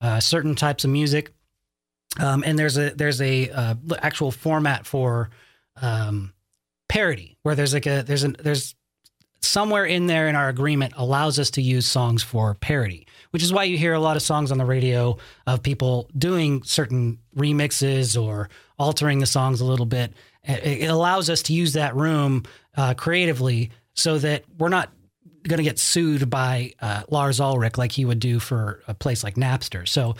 uh, 0.00 0.20
certain 0.20 0.54
types 0.54 0.84
of 0.84 0.90
music, 0.90 1.32
um, 2.18 2.42
and 2.46 2.58
there's 2.58 2.76
a 2.76 2.90
there's 2.90 3.20
a 3.20 3.50
uh, 3.50 3.74
actual 4.00 4.30
format 4.30 4.86
for 4.86 5.30
um, 5.80 6.32
parody 6.88 7.36
where 7.42 7.54
there's 7.54 7.74
like 7.74 7.86
a 7.86 8.02
there's 8.02 8.24
a 8.24 8.28
there's 8.28 8.74
somewhere 9.42 9.84
in 9.84 10.06
there 10.06 10.28
in 10.28 10.36
our 10.36 10.48
agreement 10.48 10.92
allows 10.96 11.38
us 11.38 11.50
to 11.52 11.62
use 11.62 11.86
songs 11.86 12.22
for 12.22 12.54
parody, 12.54 13.06
which 13.30 13.42
is 13.42 13.52
why 13.52 13.64
you 13.64 13.78
hear 13.78 13.94
a 13.94 14.00
lot 14.00 14.16
of 14.16 14.22
songs 14.22 14.52
on 14.52 14.58
the 14.58 14.64
radio 14.64 15.16
of 15.46 15.62
people 15.62 16.08
doing 16.16 16.62
certain 16.62 17.18
remixes 17.36 18.20
or 18.20 18.50
altering 18.78 19.18
the 19.18 19.26
songs 19.26 19.60
a 19.60 19.64
little 19.64 19.86
bit. 19.86 20.12
It 20.44 20.88
allows 20.88 21.28
us 21.30 21.42
to 21.42 21.52
use 21.52 21.74
that 21.74 21.94
room 21.94 22.44
uh, 22.76 22.94
creatively 22.94 23.70
so 23.94 24.18
that 24.18 24.44
we're 24.58 24.68
not 24.68 24.90
going 25.42 25.58
to 25.58 25.64
get 25.64 25.78
sued 25.78 26.30
by 26.30 26.72
uh, 26.80 27.02
Lars 27.08 27.40
Ulrich 27.40 27.78
like 27.78 27.92
he 27.92 28.04
would 28.04 28.20
do 28.20 28.38
for 28.38 28.82
a 28.88 28.94
place 28.94 29.24
like 29.24 29.34
Napster. 29.36 29.86
So 29.88 30.16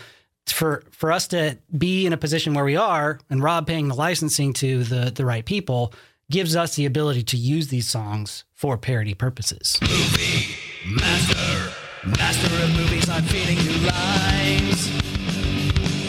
for 0.47 0.83
for 0.91 1.11
us 1.11 1.27
to 1.29 1.57
be 1.77 2.05
in 2.05 2.13
a 2.13 2.17
position 2.17 2.53
where 2.53 2.65
we 2.65 2.75
are 2.75 3.19
and 3.29 3.41
Rob 3.43 3.67
paying 3.67 3.87
the 3.87 3.95
licensing 3.95 4.53
to 4.53 4.83
the 4.83 5.11
the 5.11 5.25
right 5.25 5.45
people 5.45 5.93
gives 6.29 6.55
us 6.55 6.75
the 6.75 6.85
ability 6.85 7.23
to 7.23 7.37
use 7.37 7.67
these 7.67 7.87
songs 7.87 8.45
for 8.53 8.77
parody 8.77 9.13
purposes. 9.13 9.77
Movie 9.81 10.55
master, 10.87 11.71
master 12.05 12.63
of 12.63 12.75
movies. 12.75 13.09
I'm 13.09 13.23
feeding 13.23 13.57
you 13.57 13.87
lines, 13.87 14.89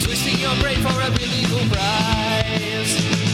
twisting 0.03 0.39
your 0.39 0.55
brain 0.61 0.79
for 0.79 1.01
a 1.01 1.13
prize. 1.69 3.32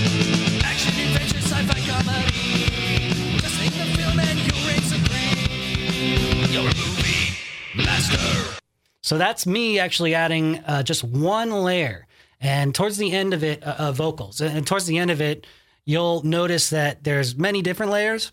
So 9.02 9.18
that's 9.18 9.46
me 9.46 9.78
actually 9.78 10.14
adding 10.14 10.58
uh, 10.58 10.82
just 10.82 11.02
one 11.02 11.50
layer. 11.50 12.06
And 12.40 12.74
towards 12.74 12.98
the 12.98 13.12
end 13.12 13.34
of 13.34 13.42
it, 13.42 13.62
uh, 13.66 13.74
uh, 13.78 13.92
vocals. 13.92 14.40
And 14.40 14.66
towards 14.66 14.86
the 14.86 14.98
end 14.98 15.10
of 15.10 15.20
it, 15.20 15.46
you'll 15.84 16.22
notice 16.22 16.70
that 16.70 17.04
there's 17.04 17.36
many 17.36 17.62
different 17.62 17.92
layers. 17.92 18.32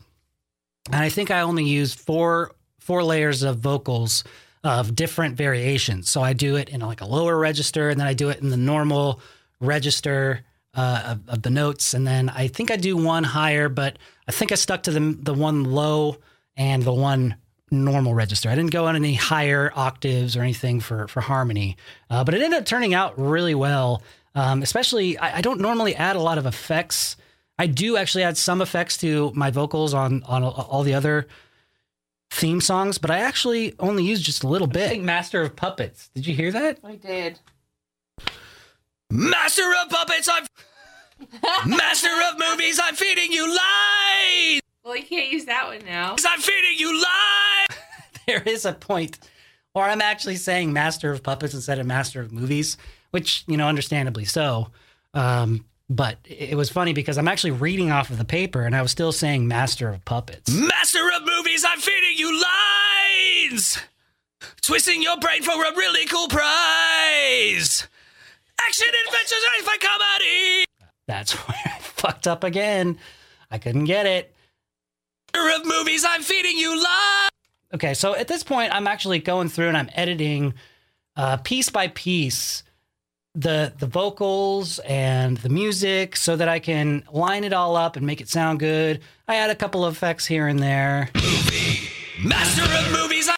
And 0.88 1.02
I 1.02 1.10
think 1.10 1.32
I 1.32 1.42
only 1.42 1.64
use 1.64 1.94
four 1.94 2.52
four 2.80 3.04
layers 3.04 3.42
of 3.42 3.60
vocals 3.60 4.24
of 4.64 4.96
different 4.96 5.36
variations. 5.36 6.10
So 6.10 6.22
I 6.22 6.34
do 6.34 6.56
it 6.56 6.70
in 6.70 6.82
like 6.82 7.02
a 7.02 7.06
lower 7.06 7.38
register, 7.38 7.90
and 7.90 8.00
then 8.00 8.08
I 8.08 8.14
do 8.14 8.30
it 8.30 8.42
in 8.42 8.50
the 8.50 8.58
normal 8.58 9.20
register 9.60 10.42
uh, 10.76 11.04
of, 11.06 11.30
of 11.30 11.42
the 11.42 11.50
notes, 11.50 11.94
and 11.94 12.06
then 12.06 12.30
I 12.30 12.48
think 12.48 12.70
I 12.70 12.76
do 12.76 12.98
one 12.98 13.24
higher, 13.24 13.70
but 13.70 13.98
I 14.28 14.32
think 14.32 14.52
I 14.52 14.56
stuck 14.56 14.84
to 14.84 14.92
the 14.92 15.18
the 15.20 15.34
one 15.34 15.64
low 15.64 16.18
and 16.58 16.84
the 16.84 16.94
one 16.94 17.36
normal 17.72 18.14
register. 18.14 18.50
I 18.50 18.56
didn't 18.56 18.72
go 18.72 18.86
on 18.86 18.96
any 18.96 19.14
higher 19.16 19.72
octaves 19.76 20.36
or 20.38 20.42
anything 20.42 20.80
for 20.80 21.08
for 21.08 21.22
harmony, 21.22 21.78
uh, 22.10 22.24
but 22.24 22.34
it 22.34 22.42
ended 22.42 22.60
up 22.60 22.66
turning 22.66 22.94
out 22.94 23.18
really 23.20 23.56
well. 23.56 24.02
Um, 24.36 24.62
especially, 24.62 25.18
I, 25.18 25.38
I 25.38 25.42
don't 25.42 25.62
normally 25.62 25.96
add 25.96 26.16
a 26.16 26.22
lot 26.22 26.38
of 26.38 26.46
effects. 26.46 27.16
I 27.58 27.68
do 27.68 27.96
actually 27.96 28.24
add 28.24 28.38
some 28.38 28.62
effects 28.62 28.98
to 28.98 29.32
my 29.34 29.50
vocals 29.52 29.94
on 29.94 30.24
on 30.24 30.44
all 30.44 30.84
the 30.84 30.94
other 30.94 31.28
theme 32.32 32.60
songs, 32.60 32.98
but 32.98 33.12
I 33.12 33.20
actually 33.20 33.76
only 33.80 34.04
use 34.04 34.22
just 34.22 34.44
a 34.44 34.48
little 34.48 34.68
bit. 34.68 35.02
Master 35.02 35.42
of 35.42 35.56
Puppets. 35.56 36.10
Did 36.14 36.28
you 36.28 36.36
hear 36.36 36.52
that? 36.52 36.80
I 36.84 36.96
did. 36.96 37.40
Master 39.10 39.72
of 39.84 39.90
puppets. 39.90 40.28
I'm 40.28 41.70
master 41.70 42.10
of 42.30 42.40
movies. 42.40 42.80
I'm 42.84 42.96
feeding 42.96 43.32
you 43.32 43.48
lines. 43.48 44.62
Well, 44.86 44.96
you 44.96 45.04
can't 45.04 45.32
use 45.32 45.46
that 45.46 45.66
one 45.68 45.80
now. 45.84 46.12
I'm 46.12 46.40
feeding 46.40 46.78
you 46.78 46.94
lines. 46.94 47.06
There 48.28 48.42
is 48.42 48.66
a 48.66 48.74
point, 48.74 49.20
or 49.76 49.84
I'm 49.84 50.02
actually 50.02 50.38
saying 50.38 50.74
Master 50.74 51.12
of 51.12 51.22
Puppets 51.22 51.54
instead 51.54 51.78
of 51.78 51.86
Master 51.86 52.22
of 52.22 52.32
Movies, 52.32 52.76
which 53.12 53.44
you 53.46 53.56
know, 53.56 53.68
understandably 53.68 54.26
so. 54.26 54.72
Um, 55.14 55.66
but 55.92 56.18
it 56.24 56.58
was 56.58 56.72
funny 56.72 56.94
because 56.94 57.20
I'm 57.20 57.28
actually 57.28 57.52
reading 57.52 57.92
off 57.92 58.10
of 58.10 58.18
the 58.18 58.26
paper, 58.26 58.64
and 58.64 58.76
I 58.76 58.82
was 58.82 58.90
still 58.90 59.12
saying 59.12 59.48
Master 59.48 59.90
of 59.90 60.04
Puppets. 60.06 60.52
Master 60.52 61.08
of 61.16 61.22
movies. 61.24 61.64
I'm 61.68 61.80
feeding 61.80 62.18
you 62.18 62.42
lines. 62.42 63.78
Twisting 64.64 65.04
your 65.04 65.20
brain 65.20 65.44
for 65.44 65.52
a 65.52 65.76
really 65.76 66.08
cool 66.08 66.28
prize. 66.28 67.88
Action, 68.60 68.88
adventure, 69.06 69.36
sci-fi, 69.36 69.78
comedy. 69.78 70.66
That's 71.06 71.34
where 71.48 71.58
I 71.64 71.78
fucked 71.80 72.28
up 72.28 72.44
again. 72.44 72.98
I 73.52 73.60
couldn't 73.60 73.86
get 73.86 74.08
it. 74.08 74.35
Of 75.36 75.66
movies. 75.66 76.06
I'm 76.08 76.22
feeding 76.22 76.58
you 76.58 76.76
lines. 76.82 77.30
Okay, 77.74 77.94
so 77.94 78.16
at 78.16 78.28
this 78.28 78.42
point, 78.42 78.74
I'm 78.74 78.88
actually 78.88 79.20
going 79.20 79.50
through 79.50 79.68
and 79.68 79.78
I'm 79.78 79.90
editing 79.94 80.54
uh, 81.18 81.38
piece 81.38 81.70
by 81.70 81.90
piece 81.90 82.64
the 83.36 83.74
the 83.78 83.86
vocals 83.86 84.80
and 84.80 85.38
the 85.38 85.50
music 85.50 86.16
so 86.16 86.38
that 86.38 86.48
I 86.48 86.60
can 86.60 87.04
line 87.12 87.44
it 87.44 87.52
all 87.52 87.76
up 87.76 87.98
and 87.98 88.06
make 88.06 88.22
it 88.22 88.30
sound 88.30 88.60
good. 88.60 89.02
I 89.28 89.36
add 89.36 89.50
a 89.50 89.56
couple 89.56 89.84
of 89.84 89.94
effects 89.94 90.26
here 90.26 90.48
and 90.48 90.60
there. 90.60 91.10
Master 92.24 92.64
of 92.64 92.92
movies. 92.94 93.28
I'm 93.28 93.36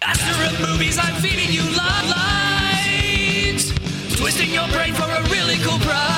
master 0.00 0.44
of 0.44 0.70
movies. 0.70 0.96
I'm 0.96 1.20
feeding 1.20 1.52
you 1.52 1.62
li- 1.62 2.10
lines. 2.16 3.72
Twisting 4.16 4.50
your 4.50 4.68
brain 4.68 4.94
for 4.94 5.10
a 5.10 5.22
really 5.24 5.56
cool 5.58 5.78
prize. 5.80 6.11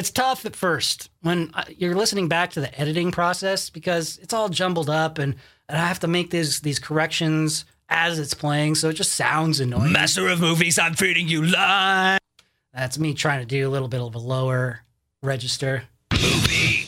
It's 0.00 0.10
tough 0.10 0.46
at 0.46 0.56
first 0.56 1.10
when 1.20 1.50
uh, 1.52 1.64
you're 1.76 1.94
listening 1.94 2.26
back 2.26 2.52
to 2.52 2.60
the 2.62 2.80
editing 2.80 3.10
process 3.10 3.68
because 3.68 4.16
it's 4.22 4.32
all 4.32 4.48
jumbled 4.48 4.88
up 4.88 5.18
and, 5.18 5.34
and 5.68 5.76
I 5.76 5.86
have 5.86 6.00
to 6.00 6.08
make 6.08 6.30
these 6.30 6.60
these 6.60 6.78
corrections 6.78 7.66
as 7.90 8.18
it's 8.18 8.32
playing, 8.32 8.76
so 8.76 8.88
it 8.88 8.94
just 8.94 9.12
sounds 9.12 9.60
annoying. 9.60 9.92
Master 9.92 10.26
of 10.28 10.40
movies. 10.40 10.78
I'm 10.78 10.94
feeding 10.94 11.28
you 11.28 11.42
lines. 11.42 12.18
That's 12.72 12.98
me 12.98 13.12
trying 13.12 13.40
to 13.40 13.46
do 13.46 13.68
a 13.68 13.70
little 13.70 13.88
bit 13.88 14.00
of 14.00 14.14
a 14.14 14.18
lower 14.18 14.80
register. 15.22 15.82
Movie. 16.14 16.79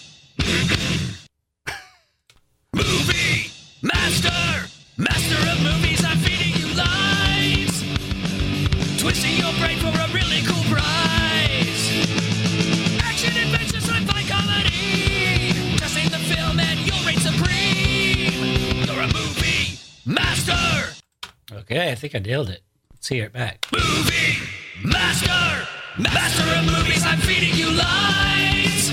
Think 22.03 22.17
I 22.17 22.19
nailed 22.19 22.51
it. 22.51 22.63
Let's 22.93 23.07
hear 23.07 23.27
it 23.27 23.33
back. 23.33 23.65
Movie 23.73 24.43
Master! 24.83 25.69
Master 26.03 26.43
of 26.59 26.67
movies, 26.67 27.05
I'm 27.07 27.21
feeding 27.21 27.55
you 27.55 27.71
lines! 27.71 28.91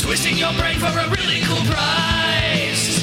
Twisting 0.00 0.36
your 0.38 0.52
brain 0.52 0.78
for 0.78 0.86
a 0.86 1.08
really 1.10 1.40
cool 1.42 1.64
prize! 1.66 3.02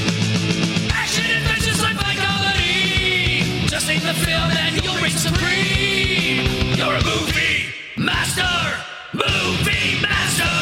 Action, 0.93 1.25
adventure, 1.27 1.75
sci-fi, 1.75 2.15
comedy! 2.23 3.67
Just 3.67 3.89
ain't 3.89 4.03
the 4.03 4.13
film 4.13 4.49
and 4.63 4.81
you'll 4.81 4.95
reign 5.03 5.11
supreme! 5.11 6.47
You're 6.79 6.95
a 6.95 7.03
movie 7.03 7.75
master! 7.97 8.79
Movie 9.11 9.99
master! 9.99 10.55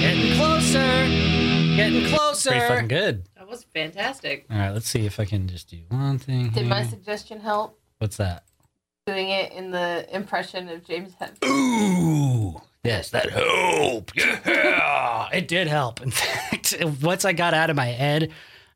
Getting 0.00 0.34
closer. 0.34 0.88
Getting 1.76 2.08
closer. 2.08 2.19
Pretty 2.44 2.60
fucking 2.60 2.88
good. 2.88 3.24
That 3.36 3.48
was 3.48 3.64
fantastic. 3.64 4.46
All 4.50 4.58
right, 4.58 4.70
let's 4.70 4.88
see 4.88 5.06
if 5.06 5.18
I 5.20 5.24
can 5.24 5.48
just 5.48 5.68
do 5.70 5.78
one 5.88 6.18
thing. 6.18 6.50
Did 6.50 6.66
my 6.66 6.82
here. 6.82 6.90
suggestion 6.90 7.40
help? 7.40 7.78
What's 7.98 8.16
that? 8.18 8.44
Doing 9.06 9.30
it 9.30 9.52
in 9.52 9.70
the 9.70 10.06
impression 10.14 10.68
of 10.68 10.84
James 10.84 11.12
Hetfield. 11.20 11.48
Ooh! 11.48 12.60
Yes, 12.84 13.10
that 13.10 13.28
Help! 13.28 14.10
Yeah! 14.16 15.28
it 15.32 15.48
did 15.48 15.66
help. 15.66 16.00
In 16.00 16.10
fact, 16.10 16.74
once 17.02 17.24
I 17.24 17.32
got 17.32 17.52
out 17.52 17.68
of 17.70 17.76
my 17.76 17.86
head 17.86 18.30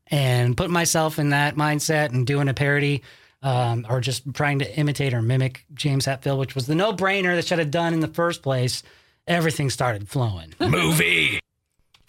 and 0.07 0.55
put 0.55 0.69
myself 0.69 1.17
in 1.17 1.29
that 1.29 1.55
mindset 1.55 2.11
and 2.11 2.27
doing 2.27 2.47
a 2.47 2.53
parody, 2.53 3.01
um, 3.41 3.85
or 3.89 4.01
just 4.01 4.31
trying 4.33 4.59
to 4.59 4.77
imitate 4.77 5.13
or 5.13 5.21
mimic 5.21 5.65
James 5.73 6.05
Hetfield, 6.05 6.37
which 6.37 6.55
was 6.55 6.67
the 6.67 6.75
no 6.75 6.93
brainer 6.93 7.35
that 7.35 7.47
should 7.47 7.59
have 7.59 7.71
done 7.71 7.93
in 7.93 7.99
the 7.99 8.07
first 8.07 8.43
place, 8.43 8.83
everything 9.27 9.69
started 9.69 10.07
flowing. 10.07 10.53
Movie. 10.59 11.39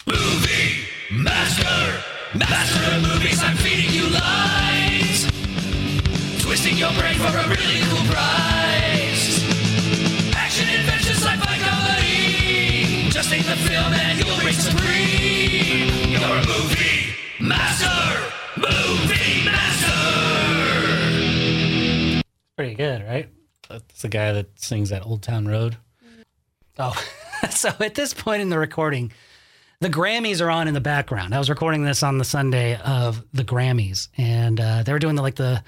Movie. 0.05 0.76
Master. 1.09 2.03
Master 2.37 2.83
of 2.95 3.01
movies, 3.01 3.41
I'm 3.41 3.55
feeding 3.55 3.93
you 3.93 4.09
lines. 4.09 5.25
Twisting 6.43 6.75
your 6.75 6.91
brain 6.99 7.15
for 7.15 7.27
a 7.27 7.47
really 7.47 7.79
cool 7.87 8.03
prize. 8.11 9.39
Action, 10.35 10.67
adventure, 10.67 11.13
sci-fi, 11.13 11.59
comedy. 11.63 13.09
Just 13.09 13.29
take 13.29 13.45
the 13.45 13.55
film 13.55 13.93
and 13.93 14.19
you'll 14.19 14.37
reign 14.39 14.53
supreme. 14.53 16.11
You're 16.11 16.19
a 16.19 16.45
movie 16.45 17.15
master. 17.39 18.19
Movie 18.57 19.45
master. 19.45 19.93
Pretty 22.57 22.75
good, 22.75 23.05
right? 23.05 23.29
That's 23.69 24.01
the 24.01 24.09
guy 24.09 24.33
that 24.33 24.59
sings 24.59 24.89
that 24.89 25.05
Old 25.05 25.23
Town 25.23 25.47
Road. 25.47 25.77
Mm. 26.03 26.23
Oh, 26.79 27.01
so 27.49 27.69
at 27.79 27.95
this 27.95 28.13
point 28.13 28.41
in 28.41 28.49
the 28.49 28.59
recording, 28.59 29.13
the 29.81 29.89
Grammys 29.89 30.41
are 30.41 30.49
on 30.49 30.67
in 30.67 30.73
the 30.73 30.81
background. 30.81 31.35
I 31.35 31.39
was 31.39 31.49
recording 31.49 31.83
this 31.83 32.01
on 32.03 32.17
the 32.17 32.25
Sunday 32.25 32.77
of 32.77 33.23
the 33.33 33.43
Grammys, 33.43 34.09
and 34.17 34.59
uh, 34.59 34.83
they 34.83 34.91
were 34.91 34.99
doing 34.99 35.15
the, 35.15 35.21
like 35.21 35.35
the 35.35 35.63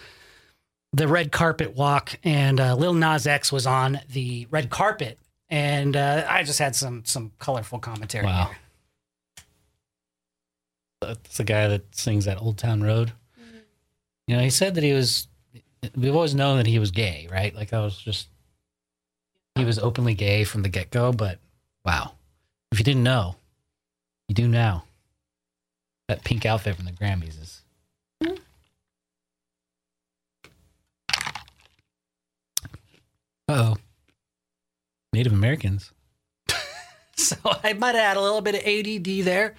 the 0.91 1.07
red 1.07 1.31
carpet 1.31 1.75
walk, 1.75 2.17
and 2.23 2.59
uh, 2.59 2.75
Lil 2.75 2.93
Nas 2.93 3.27
X 3.27 3.51
was 3.51 3.67
on 3.67 3.99
the 4.11 4.47
red 4.49 4.71
carpet, 4.71 5.19
and 5.49 5.95
uh, 5.95 6.25
I 6.27 6.43
just 6.43 6.59
had 6.59 6.75
some 6.75 7.05
some 7.05 7.31
colorful 7.39 7.79
commentary. 7.79 8.25
Wow. 8.25 8.51
That's 11.01 11.37
the 11.37 11.43
guy 11.43 11.67
that 11.67 11.95
sings 11.95 12.25
that 12.25 12.41
Old 12.41 12.57
Town 12.57 12.81
Road. 12.81 13.13
You 14.27 14.35
know, 14.35 14.43
he 14.43 14.49
said 14.49 14.75
that 14.75 14.83
he 14.83 14.93
was. 14.93 15.27
We've 15.95 16.15
always 16.15 16.35
known 16.35 16.57
that 16.57 16.67
he 16.67 16.77
was 16.77 16.91
gay, 16.91 17.27
right? 17.31 17.55
Like 17.55 17.69
that 17.69 17.79
was 17.79 17.97
just. 17.97 18.27
He 19.55 19.65
was 19.65 19.79
openly 19.79 20.13
gay 20.13 20.43
from 20.45 20.61
the 20.61 20.69
get 20.69 20.89
go, 20.89 21.11
but 21.11 21.39
wow. 21.85 22.13
If 22.71 22.79
you 22.79 22.85
didn't 22.85 23.03
know, 23.03 23.35
you 24.29 24.35
do 24.35 24.47
now. 24.47 24.85
That 26.07 26.23
pink 26.23 26.45
outfit 26.45 26.75
from 26.75 26.85
the 26.85 26.91
Grammys 26.91 27.41
is. 27.41 27.61
Oh. 33.47 33.75
Native 35.11 35.33
Americans. 35.33 35.91
So 37.15 37.35
I 37.43 37.73
might 37.73 37.95
had 37.95 38.15
a 38.15 38.21
little 38.21 38.39
bit 38.39 38.55
of 38.55 38.61
ADD 38.61 39.25
there. 39.25 39.55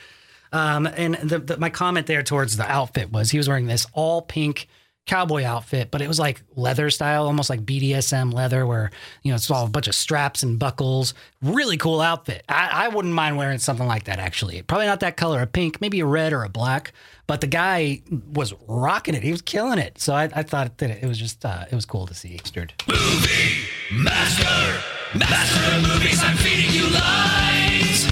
Um, 0.51 0.87
and 0.87 1.15
the, 1.17 1.39
the, 1.41 1.57
my 1.59 1.69
comment 1.69 2.07
there 2.07 2.23
towards 2.23 2.57
the 2.57 2.65
outfit 2.65 3.13
was 3.13 3.31
he 3.31 3.37
was 3.37 3.49
wearing 3.49 3.67
this 3.67 3.87
all 3.93 4.23
pink 4.23 4.67
cowboy 5.07 5.45
outfit, 5.45 5.91
but 5.91 6.01
it 6.01 6.09
was 6.09 6.19
like 6.19 6.43
leather 6.55 6.91
style, 6.91 7.27
almost 7.27 7.51
like 7.51 7.65
BDSM 7.65 8.33
leather, 8.33 8.67
where 8.67 8.91
you 9.23 9.31
know 9.31 9.37
it's 9.37 9.51
all 9.51 9.67
a 9.67 9.71
bunch 9.71 9.89
of 9.89 9.95
straps 9.95 10.43
and 10.43 10.59
buckles. 10.59 11.15
Really 11.43 11.77
cool 11.77 12.01
outfit. 12.01 12.45
I, 12.49 12.87
I 12.87 12.89
wouldn't 12.89 13.15
mind 13.15 13.37
wearing 13.37 13.59
something 13.59 13.87
like 13.87 14.05
that. 14.05 14.19
Actually, 14.19 14.63
probably 14.63 14.87
not 14.87 15.01
that 15.01 15.17
color, 15.17 15.43
a 15.43 15.47
pink, 15.47 15.81
maybe 15.81 16.01
a 16.01 16.07
red 16.07 16.33
or 16.33 16.45
a 16.45 16.49
black. 16.49 16.93
But 17.27 17.41
the 17.41 17.47
guy 17.47 18.03
was 18.33 18.53
rocking 18.67 19.15
it. 19.15 19.23
He 19.23 19.31
was 19.31 19.41
killing 19.43 19.79
it. 19.79 20.01
So 20.01 20.15
I, 20.15 20.25
I 20.35 20.43
thought 20.43 20.79
that 20.79 20.91
it 20.91 21.07
was 21.07 21.17
just 21.17 21.45
uh, 21.45 21.65
it 21.71 21.75
was 21.75 21.85
cool 21.87 22.07
to 22.07 22.15
see. 22.15 22.41
Movie 22.89 23.69
master. 23.93 24.83
Master 25.19 25.77
of 25.77 25.83
movies, 25.83 26.23
I'm 26.23 26.37
feeding 26.37 26.71
you 26.73 26.89
lines. 26.91 28.07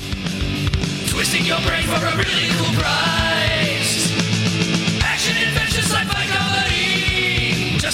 Twisting 1.11 1.45
your 1.45 1.61
brain 1.61 1.85
for 1.85 2.05
a 2.05 2.17
really 2.17 2.49
cool 2.59 2.75
prize. 2.81 3.58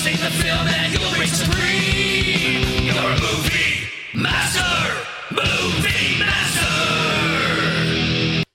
The 0.04 0.10
film 0.10 0.68
and 0.68 0.92
you'll 0.92 1.26
supreme. 1.26 2.84
You're 2.84 2.94
a 2.94 3.20
movie 3.22 3.88
master. 4.12 5.00
Movie 5.30 6.18
master. 6.18 7.62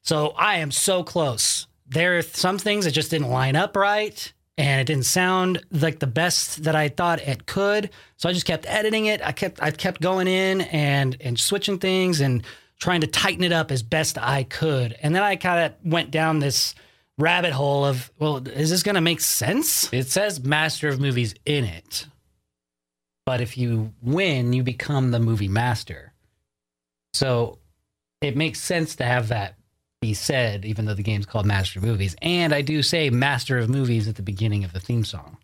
So 0.03 0.29
I 0.37 0.57
am 0.57 0.69
so 0.69 1.03
close. 1.03 1.65
There 1.87 2.19
are 2.19 2.21
some 2.21 2.59
things 2.59 2.85
that 2.85 2.91
just 2.91 3.09
didn't 3.09 3.29
line 3.29 3.55
up 3.55 3.75
right 3.75 4.31
and 4.59 4.79
it 4.79 4.83
didn't 4.85 5.07
sound 5.07 5.63
like 5.71 5.97
the 5.97 6.05
best 6.05 6.65
that 6.65 6.75
I 6.75 6.87
thought 6.87 7.19
it 7.19 7.47
could. 7.47 7.89
So 8.17 8.29
I 8.29 8.33
just 8.33 8.45
kept 8.45 8.67
editing 8.67 9.07
it. 9.07 9.19
I 9.25 9.31
kept 9.31 9.59
I 9.59 9.71
kept 9.71 10.01
going 10.01 10.27
in 10.27 10.61
and 10.61 11.17
and 11.19 11.39
switching 11.39 11.79
things 11.79 12.21
and 12.21 12.43
trying 12.77 13.01
to 13.01 13.07
tighten 13.07 13.43
it 13.43 13.51
up 13.51 13.71
as 13.71 13.81
best 13.81 14.19
I 14.19 14.43
could. 14.43 14.95
And 15.01 15.15
then 15.15 15.23
I 15.23 15.35
kind 15.35 15.65
of 15.65 15.73
went 15.83 16.11
down 16.11 16.37
this 16.37 16.75
rabbit 17.19 17.51
hole 17.53 17.85
of, 17.85 18.11
well, 18.17 18.37
is 18.47 18.69
this 18.71 18.81
going 18.81 18.95
to 18.95 19.01
make 19.01 19.21
sense? 19.21 19.91
It 19.93 20.07
says 20.07 20.43
Master 20.43 20.87
of 20.87 20.99
Movies 20.99 21.35
in 21.45 21.65
it. 21.65 22.07
But 23.25 23.41
if 23.41 23.57
you 23.57 23.93
win, 24.01 24.53
you 24.53 24.63
become 24.63 25.11
the 25.11 25.19
movie 25.19 25.47
master. 25.47 26.13
So 27.13 27.59
it 28.21 28.35
makes 28.35 28.59
sense 28.59 28.95
to 28.95 29.03
have 29.03 29.27
that 29.27 29.55
be 30.01 30.13
said, 30.13 30.65
even 30.65 30.85
though 30.85 30.93
the 30.93 31.03
game's 31.03 31.25
called 31.25 31.45
Master 31.45 31.77
of 31.79 31.85
Movies. 31.85 32.15
And 32.21 32.53
I 32.55 32.61
do 32.61 32.81
say 32.81 33.09
Master 33.09 33.57
of 33.57 33.69
Movies 33.69 34.07
at 34.07 34.15
the 34.15 34.23
beginning 34.23 34.63
of 34.63 34.73
the 34.73 34.79
theme 34.79 35.03
song. 35.03 35.37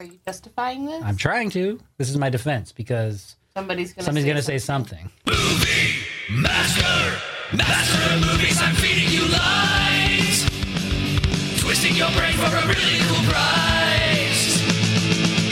Are 0.00 0.06
you 0.06 0.18
justifying 0.24 0.86
this? 0.86 1.02
I'm 1.04 1.16
trying 1.16 1.50
to. 1.50 1.78
This 1.98 2.10
is 2.10 2.16
my 2.16 2.30
defense 2.30 2.72
because 2.72 3.36
somebody's 3.54 3.92
gonna 3.92 4.04
somebody's 4.04 4.24
say 4.24 4.30
going 4.30 4.36
to 4.38 4.42
say 4.42 4.58
something. 4.58 5.10
Movie 5.26 6.06
master. 6.30 7.20
Master 7.56 8.14
of 8.14 8.20
movies, 8.20 8.60
I'm 8.60 8.74
feeding 8.74 9.12
you 9.12 9.28
lines. 9.28 9.91
Twisting 11.72 11.96
your 11.96 12.10
brain 12.10 12.34
for 12.34 12.54
a 12.54 12.66
really 12.66 12.98
cool 12.98 13.24
prize. 13.30 14.60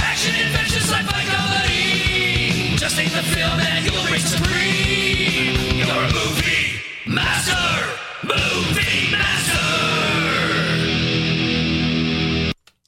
Action, 0.03 0.35
adventure, 0.35 0.81
sci-fi, 0.81 1.25
comedy. 1.25 2.77
Just 2.77 2.95
take 2.95 3.09
the 3.09 3.23
film 3.23 3.59
and 3.59 3.87
you'll 3.87 4.05
reign 4.05 4.21
supreme. 4.21 5.79
You're 5.79 5.89
a 5.89 6.13
movie 6.13 6.83
master. 7.07 7.89
Movie 8.23 9.11
master. 9.11 9.65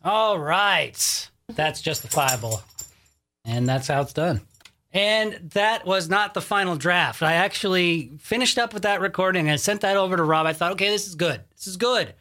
All 0.05 0.38
right. 0.38 1.31
That's 1.49 1.81
justifiable. 1.81 2.61
And 3.47 3.66
that's 3.66 3.88
how 3.88 4.03
it's 4.03 4.12
done. 4.12 4.42
And 4.92 5.40
that 5.55 5.87
was 5.87 6.11
not 6.11 6.35
the 6.35 6.42
final 6.42 6.77
draft. 6.77 7.23
I 7.23 7.33
actually 7.33 8.12
finished 8.18 8.59
up 8.59 8.75
with 8.75 8.83
that 8.83 9.01
recording 9.01 9.49
and 9.49 9.59
sent 9.59 9.81
that 9.81 9.97
over 9.97 10.18
to 10.18 10.23
Rob. 10.23 10.45
I 10.45 10.53
thought, 10.53 10.73
okay, 10.73 10.90
this 10.90 11.07
is 11.07 11.14
good. 11.14 11.40
This 11.57 11.66
is 11.66 11.79
good. 11.79 12.12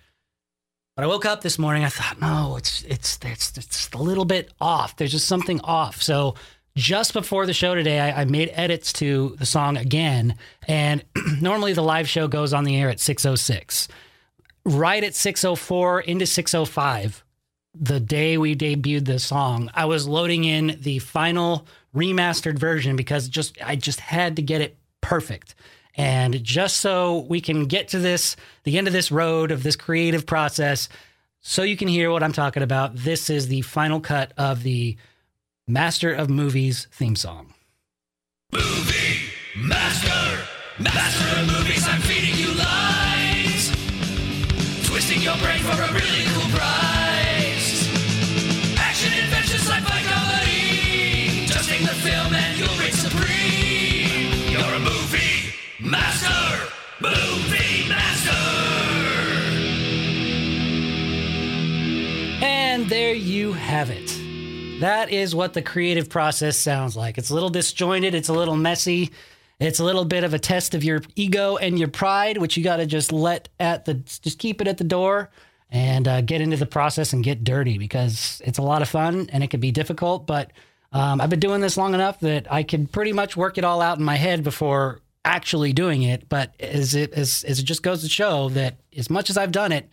I 1.02 1.08
woke 1.08 1.26
up 1.26 1.42
this 1.42 1.58
morning. 1.58 1.84
I 1.84 1.90
thought, 1.90 2.20
no, 2.22 2.58
it's 2.58 2.84
it's 2.84 3.20
it's 3.24 3.58
it's 3.58 3.90
a 3.94 3.98
little 3.98 4.26
bit 4.26 4.52
off. 4.60 4.96
There's 4.96 5.12
just 5.12 5.28
something 5.28 5.60
off. 5.62 6.02
So 6.02 6.36
just 6.76 7.14
before 7.14 7.46
the 7.46 7.54
show 7.54 7.76
today, 7.76 8.00
I, 8.00 8.22
I 8.22 8.26
made 8.26 8.52
edits 8.54 8.94
to 8.94 9.36
the 9.40 9.46
song 9.46 9.78
again. 9.78 10.36
And 10.68 11.04
normally 11.42 11.74
the 11.74 11.84
live 11.84 12.08
show 12.08 12.28
goes 12.28 12.54
on 12.54 12.64
the 12.64 12.78
air 12.78 12.90
at 12.90 12.98
6:06. 12.98 13.88
Right 14.64 15.04
at 15.04 15.14
6:04 15.14 16.04
into 16.04 16.26
6:05, 16.26 17.24
the 17.74 18.00
day 18.00 18.38
we 18.38 18.56
debuted 18.56 19.06
the 19.06 19.20
song, 19.20 19.70
I 19.74 19.86
was 19.86 20.08
loading 20.08 20.44
in 20.44 20.78
the 20.82 21.00
final 21.00 21.68
remastered 21.96 22.60
version 22.60 22.96
because 22.96 23.28
just 23.28 23.58
I 23.64 23.76
just 23.76 24.00
had 24.00 24.36
to 24.36 24.42
get 24.42 24.62
it 24.62 24.78
perfect. 25.02 25.56
And 25.96 26.44
just 26.44 26.78
so 26.78 27.26
we 27.30 27.42
can 27.42 27.66
get 27.66 27.90
to 27.90 28.00
this, 28.00 28.36
the 28.64 28.78
end 28.78 28.88
of 28.88 28.94
this 28.94 29.12
road 29.12 29.52
of 29.52 29.64
this 29.64 29.76
creative 29.76 30.26
process, 30.26 30.90
so 31.42 31.64
you 31.64 31.76
can 31.76 31.88
hear 31.88 32.12
what 32.12 32.24
I'm 32.24 32.34
talking 32.34 32.64
about, 32.64 32.96
this 32.96 33.30
is 33.30 33.48
the 33.48 33.62
final 33.62 34.00
cut 34.00 34.32
of 34.38 34.64
the 34.64 34.98
Master 35.68 36.14
of 36.14 36.30
Movies 36.30 36.88
theme 36.92 37.16
song. 37.16 37.54
Movie 38.52 39.32
master. 39.56 40.48
Master 40.80 41.40
of 41.40 41.48
movies, 41.48 41.88
I'm 41.88 42.02
feeding 42.02 42.36
you 42.36 42.54
lines. 42.54 43.70
Twisting 44.88 45.22
your 45.22 45.38
brain 45.38 45.60
for 45.60 45.82
a 45.82 45.94
really 45.94 46.26
cool 46.34 46.58
prize. 46.58 47.01
There 62.92 63.14
you 63.14 63.54
have 63.54 63.90
it. 63.90 64.82
That 64.82 65.12
is 65.12 65.34
what 65.34 65.54
the 65.54 65.62
creative 65.62 66.10
process 66.10 66.58
sounds 66.58 66.98
like. 66.98 67.18
It's 67.18 67.30
a 67.30 67.34
little 67.34 67.50
disjointed, 67.50 68.14
it's 68.14 68.28
a 68.28 68.34
little 68.34 68.58
messy, 68.58 69.12
it's 69.62 69.80
a 69.80 69.86
little 69.86 70.04
bit 70.04 70.26
of 70.26 70.34
a 70.34 70.40
test 70.40 70.76
of 70.76 70.84
your 70.84 71.02
ego 71.16 71.56
and 71.56 71.80
your 71.80 71.88
pride, 71.88 72.38
which 72.38 72.58
you 72.58 72.66
got 72.66 72.78
to 72.78 72.86
just 72.86 73.14
let 73.14 73.48
at 73.62 73.86
the 73.86 73.94
just 73.94 74.40
keep 74.40 74.60
it 74.60 74.68
at 74.68 74.78
the 74.78 74.84
door 74.84 75.30
and 75.70 76.06
uh, 76.06 76.20
get 76.20 76.42
into 76.42 76.58
the 76.58 76.66
process 76.66 77.14
and 77.14 77.24
get 77.24 77.46
dirty 77.46 77.78
because 77.78 78.42
it's 78.44 78.58
a 78.58 78.62
lot 78.62 78.82
of 78.82 78.90
fun 78.90 79.30
and 79.32 79.42
it 79.42 79.50
can 79.50 79.62
be 79.62 79.72
difficult. 79.72 80.28
But 80.28 80.52
um, 80.92 81.22
I've 81.22 81.30
been 81.30 81.40
doing 81.40 81.62
this 81.62 81.78
long 81.78 81.94
enough 81.94 82.20
that 82.20 82.52
I 82.52 82.64
can 82.64 82.88
pretty 82.88 83.14
much 83.14 83.38
work 83.38 83.58
it 83.58 83.64
all 83.64 83.82
out 83.82 84.00
in 84.00 84.04
my 84.04 84.18
head 84.18 84.44
before 84.44 85.00
actually 85.24 85.72
doing 85.72 86.04
it. 86.04 86.28
But 86.28 86.52
as 86.60 86.94
it 86.94 87.14
as, 87.14 87.46
as 87.46 87.60
it 87.60 87.64
just 87.64 87.84
goes 87.84 88.02
to 88.02 88.10
show 88.10 88.50
that 88.50 88.76
as 88.98 89.10
much 89.10 89.30
as 89.30 89.38
I've 89.38 89.54
done 89.54 89.72
it, 89.72 89.90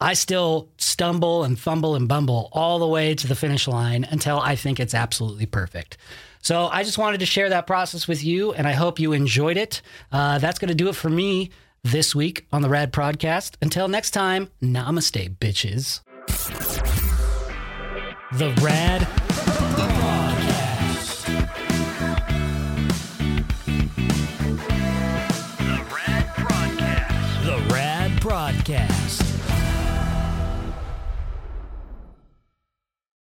I 0.00 0.14
still 0.14 0.68
stumble 0.78 1.44
and 1.44 1.58
fumble 1.58 1.94
and 1.94 2.08
bumble 2.08 2.48
all 2.52 2.78
the 2.78 2.86
way 2.86 3.14
to 3.14 3.26
the 3.26 3.34
finish 3.34 3.68
line 3.68 4.04
until 4.04 4.40
I 4.40 4.56
think 4.56 4.80
it's 4.80 4.94
absolutely 4.94 5.46
perfect. 5.46 5.98
So 6.42 6.68
I 6.68 6.84
just 6.84 6.96
wanted 6.96 7.20
to 7.20 7.26
share 7.26 7.50
that 7.50 7.66
process 7.66 8.08
with 8.08 8.24
you, 8.24 8.52
and 8.54 8.66
I 8.66 8.72
hope 8.72 8.98
you 8.98 9.12
enjoyed 9.12 9.58
it. 9.58 9.82
Uh, 10.10 10.38
that's 10.38 10.58
going 10.58 10.70
to 10.70 10.74
do 10.74 10.88
it 10.88 10.96
for 10.96 11.10
me 11.10 11.50
this 11.82 12.14
week 12.14 12.46
on 12.50 12.62
the 12.62 12.70
Rad 12.70 12.92
Podcast. 12.92 13.56
Until 13.60 13.88
next 13.88 14.12
time, 14.12 14.48
namaste, 14.62 15.36
bitches. 15.36 16.00
The 18.32 18.54
Rad 18.62 19.06